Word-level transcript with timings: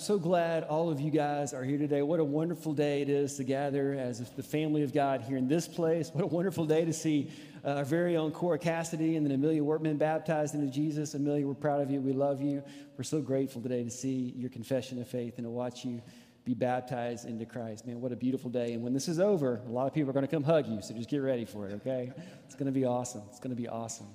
so 0.00 0.18
glad 0.18 0.64
all 0.64 0.88
of 0.88 0.98
you 0.98 1.10
guys 1.10 1.52
are 1.52 1.62
here 1.62 1.76
today. 1.76 2.00
What 2.00 2.20
a 2.20 2.24
wonderful 2.24 2.72
day 2.72 3.02
it 3.02 3.10
is 3.10 3.36
to 3.36 3.44
gather 3.44 3.92
as 3.92 4.30
the 4.30 4.42
family 4.42 4.82
of 4.82 4.94
God 4.94 5.20
here 5.20 5.36
in 5.36 5.46
this 5.46 5.68
place. 5.68 6.10
What 6.12 6.24
a 6.24 6.26
wonderful 6.26 6.64
day 6.64 6.86
to 6.86 6.92
see 6.92 7.30
uh, 7.64 7.74
our 7.74 7.84
very 7.84 8.16
own 8.16 8.32
Cora 8.32 8.58
Cassidy 8.58 9.16
and 9.16 9.26
then 9.26 9.32
Amelia 9.32 9.60
Wortman 9.60 9.98
baptized 9.98 10.54
into 10.54 10.68
Jesus. 10.68 11.12
Amelia, 11.12 11.46
we're 11.46 11.52
proud 11.52 11.82
of 11.82 11.90
you. 11.90 12.00
We 12.00 12.14
love 12.14 12.40
you. 12.40 12.62
We're 12.96 13.04
so 13.04 13.20
grateful 13.20 13.60
today 13.60 13.84
to 13.84 13.90
see 13.90 14.32
your 14.36 14.48
confession 14.48 15.00
of 15.02 15.06
faith 15.06 15.34
and 15.36 15.44
to 15.44 15.50
watch 15.50 15.84
you 15.84 16.00
be 16.44 16.54
baptized 16.54 17.28
into 17.28 17.44
Christ. 17.44 17.86
Man, 17.86 18.00
what 18.00 18.10
a 18.10 18.16
beautiful 18.16 18.48
day. 18.48 18.72
And 18.72 18.82
when 18.82 18.94
this 18.94 19.06
is 19.06 19.20
over, 19.20 19.60
a 19.66 19.70
lot 19.70 19.86
of 19.86 19.92
people 19.92 20.08
are 20.08 20.14
going 20.14 20.26
to 20.26 20.30
come 20.30 20.42
hug 20.42 20.66
you, 20.66 20.80
so 20.80 20.94
just 20.94 21.10
get 21.10 21.18
ready 21.18 21.44
for 21.44 21.68
it, 21.68 21.74
okay? 21.74 22.10
It's 22.46 22.54
going 22.54 22.66
to 22.66 22.72
be 22.72 22.86
awesome. 22.86 23.22
It's 23.28 23.38
going 23.38 23.54
to 23.54 23.60
be 23.60 23.68
awesome. 23.68 24.08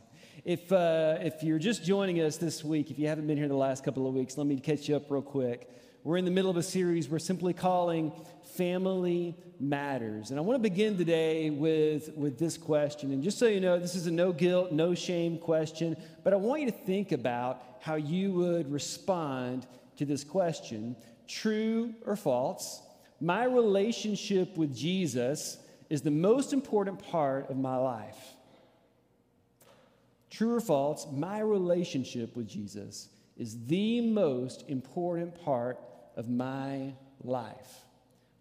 If, 0.46 0.72
uh, 0.72 1.18
if 1.22 1.42
you're 1.42 1.58
just 1.58 1.84
joining 1.84 2.22
us 2.22 2.38
this 2.38 2.64
week, 2.64 2.92
if 2.92 3.00
you 3.00 3.08
haven't 3.08 3.26
been 3.26 3.36
here 3.36 3.48
the 3.48 3.56
last 3.56 3.84
couple 3.84 4.08
of 4.08 4.14
weeks, 4.14 4.38
let 4.38 4.46
me 4.46 4.60
catch 4.60 4.88
you 4.88 4.96
up 4.96 5.10
real 5.10 5.24
quick. 5.24 5.68
We're 6.04 6.18
in 6.18 6.26
the 6.26 6.30
middle 6.30 6.52
of 6.52 6.58
a 6.58 6.62
series 6.62 7.10
we're 7.10 7.18
simply 7.18 7.52
calling 7.52 8.12
Family 8.56 9.36
Matters. 9.60 10.30
And 10.30 10.38
I 10.38 10.44
want 10.44 10.62
to 10.64 10.70
begin 10.70 11.00
today 11.00 11.50
with, 11.50 12.16
with 12.16 12.38
this 12.38 12.60
question. 12.60 13.12
And 13.12 13.24
just 13.24 13.40
so 13.40 13.48
you 13.48 13.60
know, 13.60 13.80
this 13.80 13.96
is 13.96 14.06
a 14.06 14.12
no 14.12 14.32
guilt, 14.32 14.72
no 14.72 14.94
shame 14.94 15.40
question, 15.40 15.98
but 16.24 16.32
I 16.32 16.36
want 16.36 16.62
you 16.62 16.70
to 16.70 16.78
think 16.78 17.12
about 17.12 17.64
how 17.82 17.96
you 17.96 18.32
would 18.34 18.72
respond 18.72 19.66
to 19.98 20.06
this 20.06 20.24
question 20.24 20.96
true 21.28 21.96
or 22.06 22.16
false. 22.16 22.84
My 23.20 23.46
relationship 23.46 24.58
with 24.58 24.76
Jesus 24.76 25.58
is 25.90 26.04
the 26.04 26.12
most 26.12 26.54
important 26.54 27.00
part 27.00 27.50
of 27.50 27.58
my 27.58 27.78
life. 27.78 28.35
True 30.36 30.56
or 30.56 30.60
false, 30.60 31.08
my 31.14 31.40
relationship 31.40 32.36
with 32.36 32.46
Jesus 32.46 33.08
is 33.38 33.68
the 33.68 34.02
most 34.02 34.66
important 34.68 35.42
part 35.46 35.80
of 36.18 36.28
my 36.28 36.94
life. 37.24 37.86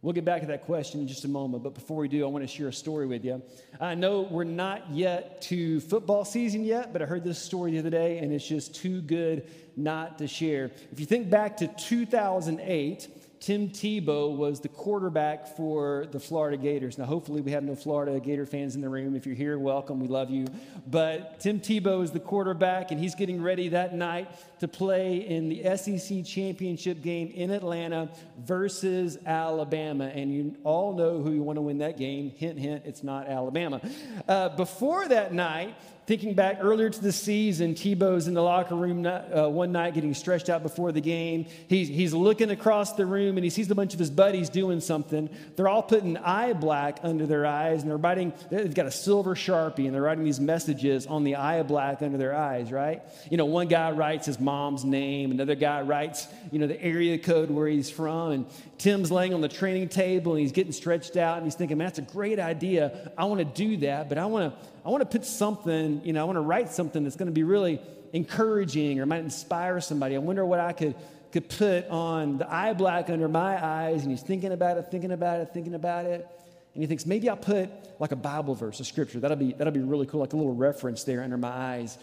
We'll 0.03 0.12
get 0.12 0.25
back 0.25 0.41
to 0.41 0.48
that 0.48 0.62
question 0.62 1.00
in 1.00 1.06
just 1.06 1.25
a 1.25 1.28
moment, 1.28 1.62
but 1.62 1.72
before 1.72 1.98
we 1.98 2.09
do, 2.09 2.25
I 2.25 2.28
want 2.28 2.42
to 2.42 2.48
share 2.48 2.67
a 2.67 2.72
story 2.72 3.06
with 3.06 3.25
you. 3.25 3.41
I 3.81 3.95
know 3.95 4.22
we're 4.22 4.42
not 4.42 4.91
yet 4.91 5.41
to 5.42 5.78
football 5.83 6.25
season 6.25 6.65
yet, 6.65 6.92
but 6.92 7.00
I 7.00 7.05
heard 7.05 7.22
this 7.22 7.39
story 7.39 7.70
the 7.70 7.78
other 7.78 7.91
day 7.91 8.19
and 8.19 8.33
it's 8.33 8.47
just 8.47 8.75
too 8.75 9.00
good 9.00 9.48
not 9.77 10.19
to 10.19 10.27
share. 10.27 10.72
If 10.91 10.98
you 10.98 11.06
think 11.06 11.31
back 11.31 11.59
to 11.59 11.69
2008, 11.69 13.09
Tim 13.45 13.69
Tebow 13.69 14.34
was 14.34 14.61
the 14.61 14.70
quarterback 14.70 15.55
for 15.55 16.06
the 16.12 16.19
Florida 16.19 16.56
Gators. 16.56 16.97
Now, 16.97 17.05
hopefully, 17.05 17.42
we 17.42 17.50
have 17.50 17.62
no 17.62 17.75
Florida 17.77 18.19
Gator 18.19 18.47
fans 18.47 18.75
in 18.75 18.81
the 18.81 18.89
room. 18.89 19.14
If 19.14 19.27
you're 19.27 19.34
here, 19.34 19.59
welcome. 19.59 20.00
We 20.00 20.09
love 20.09 20.31
you. 20.31 20.47
But 20.87 21.41
Tim 21.41 21.61
Tebow 21.61 22.03
is 22.03 22.11
the 22.11 22.20
quarterback, 22.20 22.91
and 22.91 22.98
he's 22.98 23.15
getting 23.15 23.42
ready 23.42 23.69
that 23.69 23.95
night 23.95 24.31
to 24.61 24.67
play 24.67 25.17
in 25.17 25.50
the 25.50 25.77
SEC 25.77 26.25
championship 26.25 27.03
game 27.03 27.33
in 27.34 27.50
Atlanta 27.50 28.09
versus 28.39 29.19
Alabama. 29.27 30.06
And 30.06 30.33
you 30.33 30.56
all 30.65 30.94
know 30.94 31.21
who 31.21 31.32
you 31.32 31.43
want 31.43 31.59
to 31.59 31.62
win 31.62 31.76
that 31.78 31.99
game. 31.99 32.31
Hint, 32.31 32.59
hint, 32.59 32.84
it's 32.87 33.05
not 33.05 33.28
Alabama. 33.28 33.82
Uh, 34.26 34.56
before 34.56 35.06
that 35.09 35.34
night, 35.34 35.76
thinking 36.06 36.34
back 36.34 36.59
earlier 36.60 36.91
to 36.91 37.03
the 37.03 37.12
season, 37.12 37.75
Tebow's 37.75 38.28
in 38.28 38.34
the 38.34 38.42
locker 38.42 38.75
room 38.75 39.06
uh, 39.06 39.48
one 39.48 39.72
night 39.72 39.94
getting 39.94 40.12
stretched 40.15 40.48
out 40.48 40.62
before 40.62 40.92
the 40.92 41.00
game. 41.00 41.47
He's, 41.69 41.88
he's 41.88 42.12
looking 42.12 42.50
across 42.50 42.92
the 42.92 43.06
room 43.06 43.37
and 43.37 43.44
he 43.44 43.50
sees 43.50 43.70
a 43.70 43.75
bunch 43.75 43.94
of 43.94 43.98
his 43.98 44.10
buddies 44.10 44.48
doing 44.48 44.81
something. 44.81 45.31
They're 45.56 45.69
all 45.69 45.82
putting 45.82 46.16
eye 46.19 46.53
black 46.53 46.98
under 47.03 47.26
their 47.26 47.47
eyes 47.47 47.82
and 47.82 47.91
they're 47.91 47.97
writing, 47.97 48.32
they've 48.50 48.75
got 48.75 48.87
a 48.87 48.91
silver 48.91 49.34
sharpie 49.34 49.87
and 49.87 49.94
they're 49.94 50.03
writing 50.03 50.25
these 50.25 50.41
messages 50.41 51.06
on 51.06 51.25
the 51.25 51.37
eye 51.37 51.62
black 51.62 52.03
under 52.03 52.19
their 52.19 52.34
eyes, 52.34 52.70
right? 52.70 53.03
You 53.31 53.37
know, 53.37 53.47
one 53.47 53.69
guy 53.69 53.91
writes 53.93 54.26
his 54.26 54.38
mom's 54.38 54.84
name, 54.84 55.31
another 55.31 55.54
guy 55.54 55.81
writes, 55.82 56.28
you 56.50 56.59
know, 56.59 56.66
the 56.66 56.81
area 56.82 57.19
code 57.19 57.50
where 57.50 57.66
he's 57.66 57.91
from. 57.91 58.32
And 58.32 58.47
Tim's 58.78 59.10
laying 59.10 59.32
on 59.32 59.41
the 59.41 59.48
training 59.48 59.88
table 59.88 60.32
and 60.32 60.41
he's 60.41 60.53
getting 60.53 60.72
stretched 60.72 61.16
out 61.16 61.38
and 61.38 61.47
he's 61.47 61.54
thinking, 61.54 61.78
man, 61.78 61.87
that's 61.87 61.98
a 61.98 62.03
great 62.03 62.38
idea. 62.38 63.12
I 63.16 63.25
want 63.25 63.38
to 63.38 63.44
do 63.44 63.78
that, 63.78 64.09
but 64.09 64.19
I 64.19 64.26
want 64.26 64.53
to 64.53 64.74
I 64.84 64.91
want 64.91 65.00
to 65.00 65.19
put 65.19 65.25
something, 65.25 66.03
you 66.05 66.12
know, 66.12 66.21
I 66.21 66.25
want 66.25 66.37
to 66.37 66.43
write 66.43 66.71
something 66.71 67.05
that's 67.05 67.17
going 67.17 67.27
to 67.27 67.33
be 67.33 67.43
really 67.43 67.81
encouraging 68.12 69.00
or 69.00 69.06
might 69.06 69.25
inspire 69.25 69.81
somebody. 69.81 70.15
I 70.15 70.19
wonder 70.19 70.45
what 70.45 70.61
I 70.61 70.72
could, 70.72 70.95
could 71.33 71.49
put 71.49 71.89
on 71.89 72.39
the 72.39 72.53
eye 72.53 72.75
black 72.75 73.09
under 73.09 73.27
my 73.27 73.65
eyes. 73.65 74.03
And 74.03 74.11
he's 74.11 74.23
thinking 74.23 74.53
about 74.53 74.77
it, 74.77 74.89
thinking 74.91 75.12
about 75.12 75.41
it, 75.41 75.50
thinking 75.55 75.75
about 75.75 76.05
it. 76.05 76.28
And 76.75 76.83
he 76.83 76.87
thinks, 76.87 77.06
maybe 77.06 77.31
I'll 77.31 77.37
put 77.37 77.71
like 77.99 78.12
a 78.12 78.17
Bible 78.17 78.55
verse, 78.55 78.78
a 78.81 78.84
scripture. 78.84 79.21
That'll 79.21 79.37
be, 79.39 79.53
that'll 79.53 79.73
be 79.73 79.81
really 79.81 80.06
cool, 80.06 80.21
like 80.21 80.34
a 80.34 80.37
little 80.37 80.55
reference 80.55 81.05
there 81.05 81.23
under 81.23 81.39
my 81.39 81.49
eyes. 81.49 81.97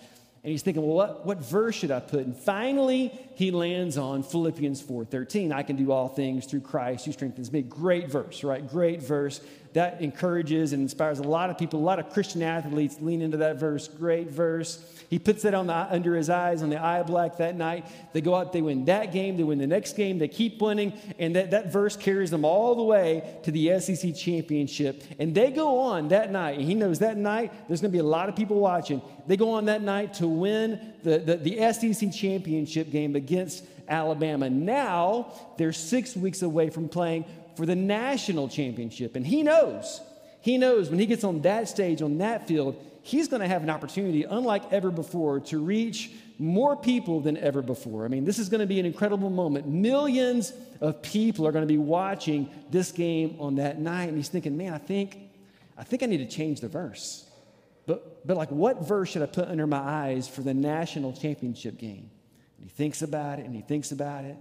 And 0.43 0.49
he's 0.49 0.63
thinking, 0.63 0.81
well, 0.81 0.95
what, 0.95 1.25
what 1.25 1.37
verse 1.37 1.75
should 1.75 1.91
I 1.91 1.99
put? 1.99 2.25
And 2.25 2.35
finally, 2.35 3.11
he 3.35 3.51
lands 3.51 3.95
on 3.95 4.23
Philippians 4.23 4.81
4.13. 4.81 5.51
I 5.53 5.61
can 5.61 5.75
do 5.75 5.91
all 5.91 6.07
things 6.07 6.47
through 6.47 6.61
Christ 6.61 7.05
who 7.05 7.11
strengthens 7.11 7.51
me. 7.51 7.61
Great 7.61 8.09
verse, 8.09 8.43
right? 8.43 8.67
Great 8.67 9.03
verse 9.03 9.39
that 9.73 10.01
encourages 10.01 10.73
and 10.73 10.81
inspires 10.81 11.19
a 11.19 11.23
lot 11.23 11.49
of 11.49 11.57
people. 11.57 11.79
A 11.79 11.81
lot 11.81 11.99
of 11.99 12.09
Christian 12.09 12.41
athletes 12.41 12.97
lean 12.99 13.21
into 13.21 13.37
that 13.37 13.57
verse. 13.57 13.87
Great 13.87 14.29
verse. 14.29 14.83
He 15.09 15.19
puts 15.19 15.43
that 15.43 15.53
on 15.53 15.67
the, 15.67 15.73
under 15.73 16.15
his 16.15 16.29
eyes 16.29 16.61
on 16.61 16.69
the 16.69 16.81
eye 16.81 17.03
black 17.03 17.37
that 17.37 17.55
night. 17.55 17.85
They 18.13 18.21
go 18.21 18.35
out, 18.35 18.53
they 18.53 18.61
win 18.61 18.85
that 18.85 19.11
game, 19.11 19.37
they 19.37 19.43
win 19.43 19.59
the 19.59 19.67
next 19.67 19.93
game, 19.93 20.19
they 20.19 20.27
keep 20.27 20.61
winning, 20.61 20.93
and 21.19 21.35
that, 21.35 21.51
that 21.51 21.71
verse 21.71 21.95
carries 21.95 22.31
them 22.31 22.45
all 22.45 22.75
the 22.75 22.83
way 22.83 23.39
to 23.43 23.51
the 23.51 23.79
SEC 23.79 24.15
championship. 24.15 25.03
And 25.19 25.35
they 25.35 25.51
go 25.51 25.79
on 25.79 26.09
that 26.09 26.31
night, 26.31 26.59
and 26.59 26.67
he 26.67 26.75
knows 26.75 26.99
that 26.99 27.17
night 27.17 27.51
there's 27.67 27.81
going 27.81 27.91
to 27.91 27.95
be 27.95 27.99
a 27.99 28.03
lot 28.03 28.29
of 28.29 28.35
people 28.35 28.59
watching. 28.59 29.01
They 29.27 29.37
go 29.37 29.51
on 29.51 29.65
that 29.65 29.81
night 29.81 30.13
to 30.15 30.27
win 30.27 30.93
the, 31.03 31.19
the, 31.19 31.37
the 31.37 31.73
SEC 31.73 32.11
championship 32.13 32.89
game 32.89 33.15
against 33.15 33.65
Alabama. 33.87 34.49
Now 34.49 35.33
they're 35.57 35.73
six 35.73 36.15
weeks 36.15 36.41
away 36.41 36.69
from 36.69 36.87
playing 36.87 37.25
for 37.55 37.65
the 37.65 37.75
national 37.75 38.47
championship. 38.49 39.15
And 39.15 39.25
he 39.25 39.43
knows, 39.43 40.01
he 40.41 40.57
knows 40.57 40.89
when 40.89 40.99
he 40.99 41.05
gets 41.05 41.23
on 41.23 41.41
that 41.41 41.67
stage, 41.67 42.01
on 42.01 42.17
that 42.19 42.47
field, 42.47 42.75
he's 43.01 43.27
going 43.27 43.41
to 43.41 43.47
have 43.47 43.63
an 43.63 43.69
opportunity, 43.69 44.23
unlike 44.23 44.71
ever 44.71 44.91
before, 44.91 45.39
to 45.41 45.59
reach 45.59 46.11
more 46.39 46.75
people 46.75 47.19
than 47.19 47.37
ever 47.37 47.61
before. 47.61 48.05
I 48.05 48.07
mean, 48.07 48.25
this 48.25 48.39
is 48.39 48.49
going 48.49 48.61
to 48.61 48.67
be 48.67 48.79
an 48.79 48.85
incredible 48.85 49.29
moment. 49.29 49.67
Millions 49.67 50.53
of 50.79 51.01
people 51.01 51.47
are 51.47 51.51
going 51.51 51.67
to 51.67 51.71
be 51.71 51.77
watching 51.77 52.49
this 52.71 52.91
game 52.91 53.35
on 53.39 53.55
that 53.55 53.79
night. 53.79 54.09
And 54.09 54.17
he's 54.17 54.29
thinking, 54.29 54.57
man, 54.57 54.73
I 54.73 54.79
think, 54.79 55.17
I 55.77 55.83
think 55.83 56.01
I 56.01 56.07
need 56.07 56.17
to 56.17 56.35
change 56.35 56.61
the 56.61 56.67
verse. 56.67 57.27
But, 57.85 58.25
but 58.25 58.37
like, 58.37 58.49
what 58.49 58.87
verse 58.87 59.09
should 59.09 59.21
I 59.21 59.27
put 59.27 59.47
under 59.47 59.67
my 59.67 59.77
eyes 59.77 60.27
for 60.27 60.41
the 60.41 60.53
national 60.53 61.13
championship 61.13 61.77
game? 61.77 62.09
And 62.57 62.65
he 62.65 62.69
thinks 62.69 63.01
about 63.01 63.39
it 63.39 63.45
and 63.45 63.55
he 63.55 63.61
thinks 63.61 63.91
about 63.91 64.25
it. 64.25 64.37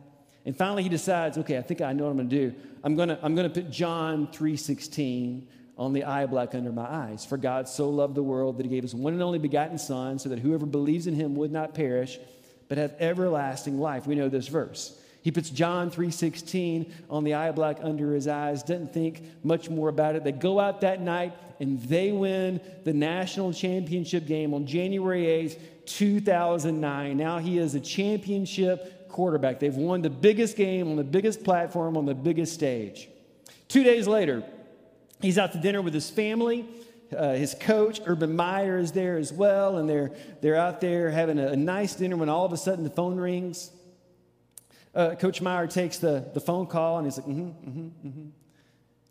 And 0.46 0.56
finally, 0.56 0.82
he 0.82 0.88
decides, 0.88 1.36
okay, 1.38 1.58
I 1.58 1.62
think 1.62 1.80
I 1.80 1.92
know 1.92 2.04
what 2.04 2.10
I'm 2.10 2.16
going 2.16 2.28
to 2.30 2.50
do. 2.50 2.54
I'm 2.82 2.96
going 2.96 3.10
to, 3.10 3.18
I'm 3.22 3.34
going 3.34 3.50
to 3.50 3.54
put 3.62 3.70
John 3.70 4.26
3.16 4.28 5.42
on 5.76 5.92
the 5.92 6.04
eye 6.04 6.26
black 6.26 6.54
under 6.54 6.72
my 6.72 6.84
eyes. 6.84 7.24
For 7.24 7.36
God 7.36 7.68
so 7.68 7.88
loved 7.88 8.14
the 8.14 8.22
world 8.22 8.58
that 8.58 8.64
he 8.64 8.70
gave 8.70 8.82
his 8.82 8.94
one 8.94 9.12
and 9.12 9.22
only 9.22 9.38
begotten 9.38 9.78
Son 9.78 10.18
so 10.18 10.28
that 10.28 10.38
whoever 10.38 10.66
believes 10.66 11.06
in 11.06 11.14
him 11.14 11.34
would 11.36 11.50
not 11.50 11.74
perish, 11.74 12.18
but 12.68 12.78
have 12.78 12.94
everlasting 12.98 13.78
life. 13.78 14.06
We 14.06 14.14
know 14.14 14.28
this 14.28 14.48
verse. 14.48 14.96
He 15.22 15.30
puts 15.30 15.50
John 15.50 15.90
3:16 15.90 16.90
on 17.10 17.24
the 17.24 17.34
eye 17.34 17.50
black 17.52 17.78
under 17.82 18.14
his 18.14 18.26
eyes, 18.26 18.62
doesn't 18.62 18.92
think 18.92 19.22
much 19.42 19.68
more 19.68 19.88
about 19.88 20.16
it. 20.16 20.24
They 20.24 20.32
go 20.32 20.58
out 20.58 20.80
that 20.80 21.02
night 21.02 21.34
and 21.60 21.80
they 21.82 22.10
win 22.10 22.60
the 22.84 22.94
national 22.94 23.52
championship 23.52 24.26
game 24.26 24.54
on 24.54 24.66
January 24.66 25.26
8th, 25.26 25.58
2009. 25.84 27.16
Now 27.16 27.38
he 27.38 27.58
is 27.58 27.74
a 27.74 27.80
championship 27.80 28.99
quarterback. 29.10 29.60
They've 29.60 29.74
won 29.74 30.02
the 30.02 30.10
biggest 30.10 30.56
game 30.56 30.88
on 30.88 30.96
the 30.96 31.04
biggest 31.04 31.44
platform 31.44 31.96
on 31.96 32.06
the 32.06 32.14
biggest 32.14 32.54
stage. 32.54 33.08
Two 33.68 33.84
days 33.84 34.06
later, 34.06 34.42
he's 35.20 35.38
out 35.38 35.52
to 35.52 35.58
dinner 35.58 35.82
with 35.82 35.94
his 35.94 36.10
family. 36.10 36.66
Uh, 37.16 37.34
his 37.34 37.54
coach, 37.54 38.00
Urban 38.06 38.36
Meyer, 38.36 38.78
is 38.78 38.92
there 38.92 39.16
as 39.16 39.32
well, 39.32 39.78
and 39.78 39.88
they're, 39.88 40.12
they're 40.40 40.56
out 40.56 40.80
there 40.80 41.10
having 41.10 41.38
a, 41.38 41.48
a 41.48 41.56
nice 41.56 41.94
dinner 41.94 42.16
when 42.16 42.28
all 42.28 42.44
of 42.44 42.52
a 42.52 42.56
sudden 42.56 42.84
the 42.84 42.90
phone 42.90 43.16
rings. 43.16 43.70
Uh, 44.94 45.14
coach 45.14 45.40
Meyer 45.40 45.66
takes 45.66 45.98
the, 45.98 46.28
the 46.34 46.40
phone 46.40 46.66
call 46.66 46.98
and 46.98 47.06
he's 47.06 47.16
like, 47.16 47.26
mm 47.26 47.34
hmm, 47.34 47.70
mm 47.70 47.72
hmm, 47.72 48.08
mm 48.08 48.12
hmm. 48.12 48.28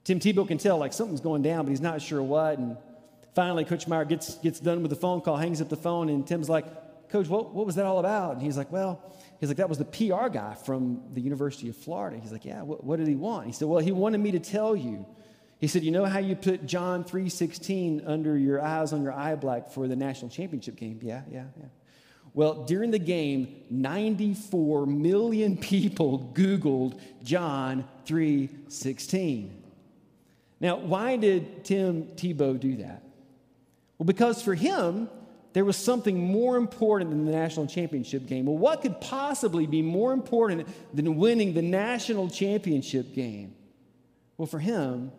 Tim 0.04 0.20
Tebow 0.20 0.48
can 0.48 0.58
tell 0.58 0.78
like 0.78 0.92
something's 0.92 1.22
going 1.22 1.42
down, 1.42 1.66
but 1.66 1.70
he's 1.70 1.82
not 1.82 2.02
sure 2.02 2.22
what. 2.24 2.58
And 2.58 2.78
finally, 3.36 3.64
Coach 3.64 3.88
Meyer 3.88 4.06
gets, 4.06 4.36
gets 4.36 4.60
done 4.60 4.82
with 4.82 4.90
the 4.90 4.96
phone 4.96 5.22
call, 5.22 5.38
hangs 5.38 5.62
up 5.62 5.70
the 5.70 5.78
phone, 5.78 6.10
and 6.10 6.26
Tim's 6.26 6.50
like, 6.50 6.66
Coach, 7.10 7.28
what, 7.28 7.54
what 7.54 7.66
was 7.66 7.76
that 7.76 7.86
all 7.86 8.00
about? 8.00 8.34
And 8.34 8.42
he's 8.42 8.58
like, 8.58 8.72
Well, 8.72 9.02
he's 9.40 9.50
like, 9.50 9.58
That 9.58 9.70
was 9.70 9.78
the 9.78 9.86
PR 9.86 10.30
guy 10.30 10.56
from 10.66 11.02
the 11.14 11.22
University 11.22 11.70
of 11.70 11.78
Florida. 11.78 12.18
He's 12.22 12.32
like, 12.32 12.46
Yeah, 12.46 12.62
what, 12.62 12.84
what 12.84 13.00
did 13.00 13.08
he 13.08 13.16
want? 13.16 13.48
He 13.48 13.54
said, 13.54 13.68
Well, 13.68 13.80
he 13.80 13.92
wanted 13.92 14.20
me 14.20 14.32
to 14.32 14.40
tell 14.40 14.76
you. 14.76 15.06
He 15.60 15.68
said, 15.68 15.84
You 15.84 15.92
know 15.92 16.06
how 16.06 16.20
you 16.20 16.36
put 16.36 16.66
John 16.66 17.04
3.16 17.04 18.08
under 18.08 18.38
your 18.38 18.62
eyes 18.62 18.94
on 18.94 19.04
your 19.04 19.14
eye 19.14 19.36
black 19.36 19.72
for 19.72 19.88
the 19.88 19.96
national 19.96 20.32
championship 20.32 20.76
game? 20.76 21.00
Yeah, 21.02 21.22
yeah, 21.30 21.46
yeah. 21.60 21.66
Well, 22.34 22.64
during 22.64 22.92
the 22.92 23.00
game, 23.00 23.56
94 23.70 24.86
million 24.86 25.58
people 25.58 26.32
Googled 26.34 27.00
John 27.24 27.86
3.16. 28.06 29.50
Now, 30.60 30.78
why 30.78 31.16
did 31.16 31.64
Tim 31.64 32.04
Tebow 32.16 32.60
do 32.60 32.78
that? 32.78 33.04
Well, 33.98 34.06
because 34.06 34.42
for 34.42 34.56
him, 34.56 35.10
there 35.54 35.66
was 35.66 35.78
something 35.78 36.20
more 36.20 36.58
important 36.58 37.10
than 37.10 37.26
the 37.26 37.32
national 37.32 37.68
championship 37.68 38.28
game. 38.28 38.46
Well, 38.46 38.58
what 38.58 38.82
could 38.82 39.02
possibly 39.02 39.66
be 39.66 39.82
more 39.82 40.14
important 40.14 40.68
than 40.94 41.18
winning 41.18 41.54
the 41.54 41.62
national 41.62 42.30
championship 42.30 43.14
game? 43.14 43.56
Well, 44.38 44.46
for 44.46 44.60
him, 44.60 45.12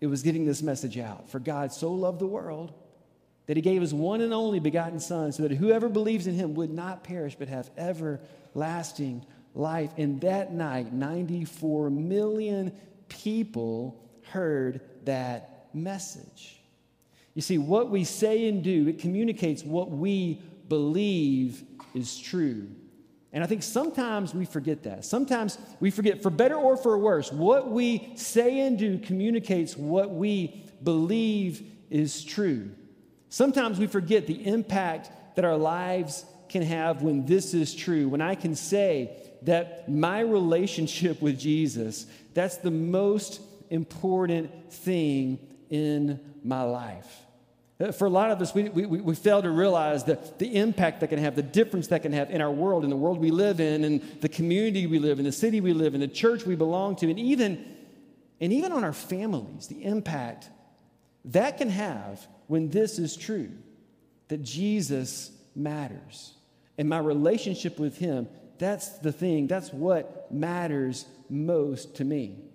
it 0.00 0.06
was 0.06 0.22
getting 0.22 0.46
this 0.46 0.62
message 0.62 0.98
out. 0.98 1.30
For 1.30 1.38
God 1.38 1.72
so 1.72 1.92
loved 1.92 2.20
the 2.20 2.26
world 2.26 2.72
that 3.46 3.56
he 3.56 3.62
gave 3.62 3.80
his 3.80 3.92
one 3.92 4.20
and 4.20 4.32
only 4.32 4.60
begotten 4.60 5.00
Son, 5.00 5.32
so 5.32 5.42
that 5.42 5.52
whoever 5.52 5.88
believes 5.88 6.28
in 6.28 6.34
him 6.34 6.54
would 6.54 6.70
not 6.70 7.02
perish 7.02 7.34
but 7.36 7.48
have 7.48 7.70
everlasting 7.76 9.26
life. 9.54 9.90
And 9.96 10.20
that 10.20 10.52
night, 10.52 10.92
94 10.92 11.90
million 11.90 12.72
people 13.08 14.00
heard 14.30 14.80
that 15.04 15.68
message. 15.74 16.61
You 17.34 17.42
see, 17.42 17.58
what 17.58 17.90
we 17.90 18.04
say 18.04 18.48
and 18.48 18.62
do, 18.62 18.88
it 18.88 18.98
communicates 18.98 19.64
what 19.64 19.90
we 19.90 20.42
believe 20.68 21.64
is 21.94 22.18
true. 22.18 22.68
And 23.32 23.42
I 23.42 23.46
think 23.46 23.62
sometimes 23.62 24.34
we 24.34 24.44
forget 24.44 24.82
that. 24.82 25.06
Sometimes 25.06 25.56
we 25.80 25.90
forget, 25.90 26.22
for 26.22 26.28
better 26.28 26.56
or 26.56 26.76
for 26.76 26.98
worse, 26.98 27.32
what 27.32 27.70
we 27.70 28.12
say 28.14 28.60
and 28.60 28.78
do 28.78 28.98
communicates 28.98 29.76
what 29.76 30.10
we 30.10 30.64
believe 30.82 31.62
is 31.88 32.24
true. 32.24 32.70
Sometimes 33.30 33.78
we 33.78 33.86
forget 33.86 34.26
the 34.26 34.46
impact 34.46 35.10
that 35.36 35.46
our 35.46 35.56
lives 35.56 36.26
can 36.50 36.60
have 36.60 37.00
when 37.00 37.24
this 37.24 37.54
is 37.54 37.74
true. 37.74 38.10
When 38.10 38.20
I 38.20 38.34
can 38.34 38.54
say 38.54 39.16
that 39.42 39.88
my 39.88 40.20
relationship 40.20 41.22
with 41.22 41.38
Jesus, 41.38 42.06
that's 42.34 42.58
the 42.58 42.70
most 42.70 43.40
important 43.70 44.70
thing 44.70 45.38
in 45.72 46.20
my 46.44 46.62
life. 46.62 47.22
Uh, 47.80 47.90
for 47.90 48.04
a 48.04 48.10
lot 48.10 48.30
of 48.30 48.40
us, 48.40 48.54
we, 48.54 48.68
we, 48.68 48.84
we 48.86 49.14
fail 49.14 49.40
to 49.42 49.50
realize 49.50 50.04
the, 50.04 50.18
the 50.38 50.54
impact 50.56 51.00
that 51.00 51.08
can 51.08 51.18
have, 51.18 51.34
the 51.34 51.42
difference 51.42 51.88
that 51.88 52.02
can 52.02 52.12
have 52.12 52.30
in 52.30 52.42
our 52.42 52.50
world, 52.50 52.84
in 52.84 52.90
the 52.90 52.96
world 52.96 53.18
we 53.18 53.30
live 53.30 53.58
in, 53.58 53.82
in 53.82 54.06
the 54.20 54.28
community 54.28 54.86
we 54.86 54.98
live 54.98 55.18
in, 55.18 55.24
the 55.24 55.32
city 55.32 55.62
we 55.62 55.72
live 55.72 55.94
in, 55.94 56.00
the 56.00 56.06
church 56.06 56.44
we 56.44 56.54
belong 56.54 56.94
to, 56.94 57.08
and 57.08 57.18
even, 57.18 57.64
and 58.38 58.52
even 58.52 58.70
on 58.70 58.84
our 58.84 58.92
families, 58.92 59.66
the 59.66 59.82
impact 59.82 60.50
that 61.24 61.56
can 61.56 61.70
have 61.70 62.24
when 62.48 62.68
this 62.68 62.98
is 62.98 63.16
true 63.16 63.50
that 64.28 64.42
Jesus 64.42 65.32
matters. 65.56 66.34
And 66.76 66.86
my 66.88 66.98
relationship 66.98 67.78
with 67.78 67.96
Him, 67.96 68.28
that's 68.58 68.98
the 68.98 69.12
thing, 69.12 69.46
that's 69.46 69.72
what 69.72 70.30
matters 70.30 71.06
most 71.30 71.96
to 71.96 72.04
me. 72.04 72.51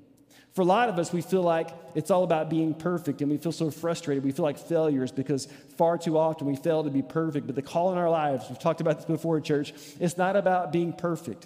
For 0.54 0.62
a 0.62 0.66
lot 0.66 0.90
of 0.90 0.98
us, 0.98 1.14
we 1.14 1.22
feel 1.22 1.44
like 1.44 1.70
it's 1.94 2.10
all 2.10 2.24
about 2.24 2.50
being 2.50 2.74
perfect, 2.74 3.22
and 3.22 3.30
we 3.30 3.38
feel 3.38 3.52
so 3.52 3.70
frustrated. 3.70 4.24
We 4.24 4.32
feel 4.32 4.44
like 4.44 4.58
failures 4.58 5.12
because 5.12 5.48
far 5.78 6.00
too 6.00 6.18
often 6.18 6.48
we 6.48 6.56
fail 6.56 6.84
to 6.84 6.90
be 6.90 7.04
perfect. 7.04 7.46
But 7.46 7.56
the 7.56 7.62
call 7.62 7.92
in 7.92 7.98
our 8.00 8.10
lives, 8.10 8.46
we've 8.50 8.58
talked 8.58 8.82
about 8.82 8.96
this 8.98 9.06
before, 9.06 9.40
church, 9.40 9.74
it's 10.00 10.18
not 10.18 10.36
about 10.36 10.72
being 10.72 10.94
perfect. 10.94 11.46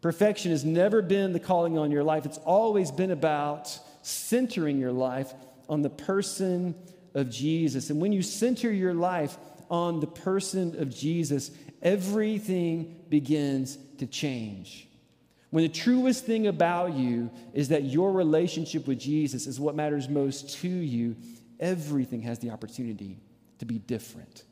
Perfection 0.00 0.50
has 0.50 0.64
never 0.64 1.02
been 1.02 1.34
the 1.34 1.40
calling 1.40 1.76
on 1.76 1.90
your 1.90 2.04
life, 2.04 2.24
it's 2.24 2.38
always 2.38 2.90
been 2.90 3.10
about 3.10 3.78
centering 4.00 4.78
your 4.78 4.92
life 4.92 5.34
on 5.68 5.82
the 5.82 5.90
person 5.90 6.74
of 7.14 7.28
Jesus. 7.28 7.90
And 7.90 8.00
when 8.00 8.12
you 8.12 8.22
center 8.22 8.72
your 8.72 8.94
life 8.94 9.36
on 9.70 10.00
the 10.00 10.06
person 10.06 10.80
of 10.80 10.88
Jesus, 10.88 11.50
everything 11.82 13.04
begins 13.10 13.76
to 13.98 14.06
change. 14.06 14.87
When 15.50 15.62
the 15.62 15.68
truest 15.68 16.26
thing 16.26 16.46
about 16.46 16.94
you 16.94 17.30
is 17.54 17.68
that 17.68 17.84
your 17.84 18.12
relationship 18.12 18.86
with 18.86 18.98
Jesus 18.98 19.46
is 19.46 19.58
what 19.58 19.74
matters 19.74 20.08
most 20.08 20.58
to 20.60 20.68
you, 20.68 21.16
everything 21.58 22.22
has 22.22 22.38
the 22.38 22.50
opportunity 22.50 23.18
to 23.58 23.64
be 23.64 23.78
different. 23.78 24.44